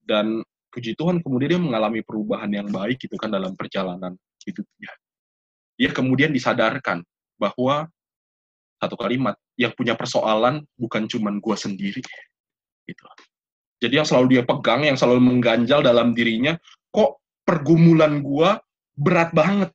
[0.05, 4.15] dan puji Tuhan kemudian dia mengalami perubahan yang baik gitu kan dalam perjalanan
[4.45, 4.93] hidupnya.
[5.79, 7.07] Dia kemudian disadarkan
[7.39, 7.87] bahwa
[8.79, 12.03] satu kalimat yang punya persoalan bukan cuman gue sendiri
[12.87, 13.05] gitu
[13.83, 16.55] jadi yang selalu dia pegang yang selalu mengganjal dalam dirinya
[16.95, 18.51] kok pergumulan gue
[18.99, 19.71] berat banget.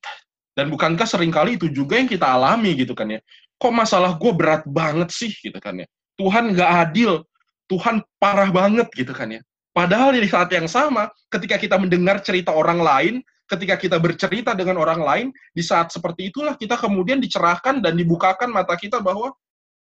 [0.53, 3.19] Dan bukankah sering kali itu juga yang kita alami gitu kan ya?
[3.57, 5.87] Kok masalah gue berat banget sih gitu kan ya?
[6.19, 7.23] Tuhan gak adil.
[7.71, 9.41] Tuhan parah banget gitu kan ya?
[9.73, 13.15] Padahal di saat yang sama ketika kita mendengar cerita orang lain
[13.53, 18.49] ketika kita bercerita dengan orang lain, di saat seperti itulah kita kemudian dicerahkan dan dibukakan
[18.49, 19.35] mata kita bahwa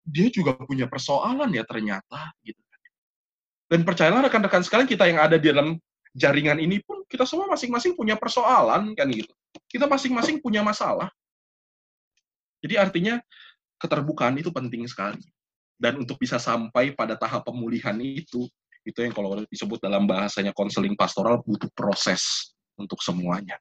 [0.04, 2.60] dia juga punya persoalan ya ternyata gitu.
[3.64, 5.80] Dan percayalah rekan-rekan sekalian kita yang ada di dalam
[6.14, 9.34] jaringan ini pun kita semua masing-masing punya persoalan kan gitu.
[9.66, 11.10] Kita masing-masing punya masalah.
[12.62, 13.20] Jadi artinya
[13.76, 15.20] keterbukaan itu penting sekali.
[15.74, 18.46] Dan untuk bisa sampai pada tahap pemulihan itu,
[18.86, 23.58] itu yang kalau disebut dalam bahasanya konseling pastoral butuh proses untuk semuanya.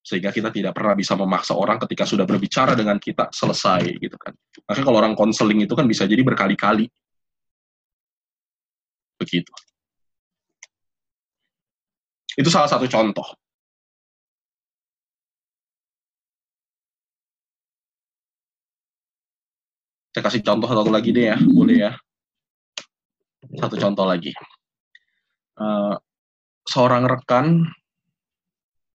[0.00, 4.32] Sehingga kita tidak pernah bisa memaksa orang ketika sudah berbicara dengan kita selesai gitu kan.
[4.64, 6.88] Makanya kalau orang konseling itu kan bisa jadi berkali-kali.
[9.20, 9.52] Begitu.
[12.38, 13.26] Itu salah satu contoh.
[20.10, 21.92] Saya kasih contoh satu lagi deh ya, boleh ya.
[23.58, 24.34] Satu contoh lagi.
[25.54, 25.94] Uh,
[26.66, 27.66] seorang rekan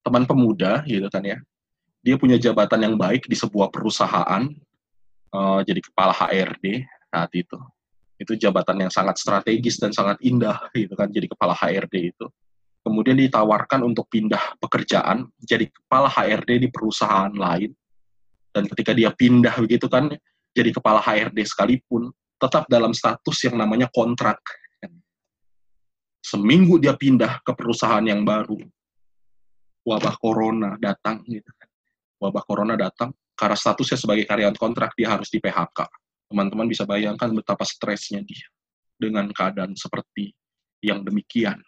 [0.05, 1.41] teman pemuda gitu kan ya
[2.05, 4.45] dia punya jabatan yang baik di sebuah perusahaan
[5.33, 7.57] uh, jadi kepala HRD saat itu
[8.21, 12.29] itu jabatan yang sangat strategis dan sangat indah gitu kan jadi kepala HRD itu
[12.85, 17.73] kemudian ditawarkan untuk pindah pekerjaan jadi kepala HRD di perusahaan lain
[18.53, 20.13] dan ketika dia pindah begitu kan
[20.53, 24.37] jadi kepala HRD sekalipun tetap dalam status yang namanya kontrak
[26.21, 28.57] seminggu dia pindah ke perusahaan yang baru
[29.85, 31.69] wabah corona datang gitu kan.
[32.17, 35.85] Wabah corona datang karena statusnya sebagai karyawan kontrak dia harus di PHK.
[36.25, 38.49] Teman-teman bisa bayangkan betapa stresnya dia
[38.97, 40.33] dengan keadaan seperti
[40.81, 41.61] yang demikian.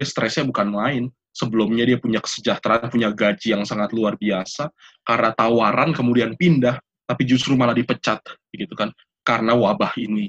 [0.00, 1.04] Stresnya bukan main.
[1.36, 4.72] Sebelumnya dia punya kesejahteraan, punya gaji yang sangat luar biasa.
[5.04, 8.18] Karena tawaran kemudian pindah tapi justru malah dipecat
[8.50, 8.90] gitu kan?
[9.22, 10.26] Karena wabah ini.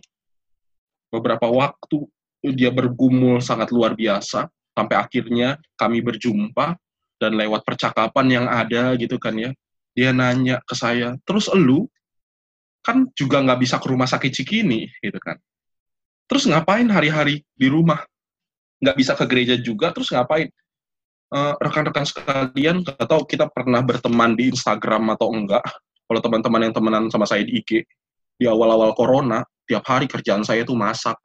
[1.09, 2.05] Beberapa waktu
[2.53, 4.45] dia bergumul sangat luar biasa
[4.77, 6.77] sampai akhirnya kami berjumpa
[7.17, 9.51] dan lewat percakapan yang ada gitu kan ya.
[9.97, 11.89] Dia nanya ke saya terus elu
[12.85, 15.41] kan juga nggak bisa ke rumah sakit Cikini gitu kan.
[16.29, 18.05] Terus ngapain hari-hari di rumah
[18.81, 20.49] nggak bisa ke gereja juga terus ngapain?
[21.27, 25.59] Eh, rekan-rekan sekalian atau kita pernah berteman di Instagram atau enggak?
[26.07, 27.83] Kalau teman-teman yang temenan sama saya di IG
[28.39, 31.19] di awal-awal corona tiap hari kerjaan saya itu masak.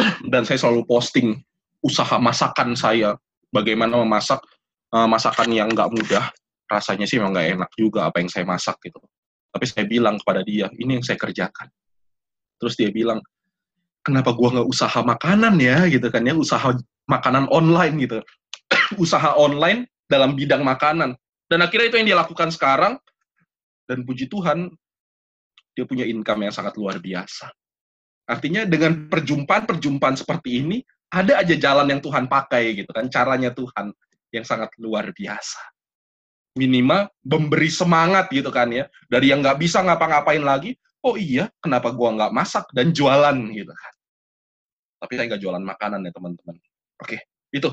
[0.32, 1.36] Dan saya selalu posting
[1.84, 3.12] usaha masakan saya.
[3.52, 4.40] Bagaimana memasak
[4.96, 6.32] uh, masakan yang nggak mudah.
[6.64, 9.00] Rasanya sih memang nggak enak juga apa yang saya masak gitu.
[9.52, 11.68] Tapi saya bilang kepada dia ini yang saya kerjakan.
[12.56, 13.20] Terus dia bilang
[14.08, 16.72] kenapa gua nggak usaha makanan ya gitu kan ya usaha
[17.04, 18.18] makanan online gitu
[19.04, 21.12] usaha online dalam bidang makanan
[21.48, 22.96] dan akhirnya itu yang dia lakukan sekarang
[23.88, 24.72] dan puji Tuhan
[25.72, 27.54] dia punya income yang sangat luar biasa.
[28.28, 33.94] Artinya dengan perjumpaan-perjumpaan seperti ini ada aja jalan yang Tuhan pakai gitu kan, caranya Tuhan
[34.34, 35.62] yang sangat luar biasa.
[36.58, 41.94] Minimal memberi semangat gitu kan ya, dari yang nggak bisa ngapa-ngapain lagi, oh iya, kenapa
[41.94, 43.92] gua nggak masak dan jualan gitu kan.
[44.98, 46.56] Tapi saya nggak jualan makanan ya teman-teman.
[46.98, 47.22] Oke,
[47.54, 47.70] itu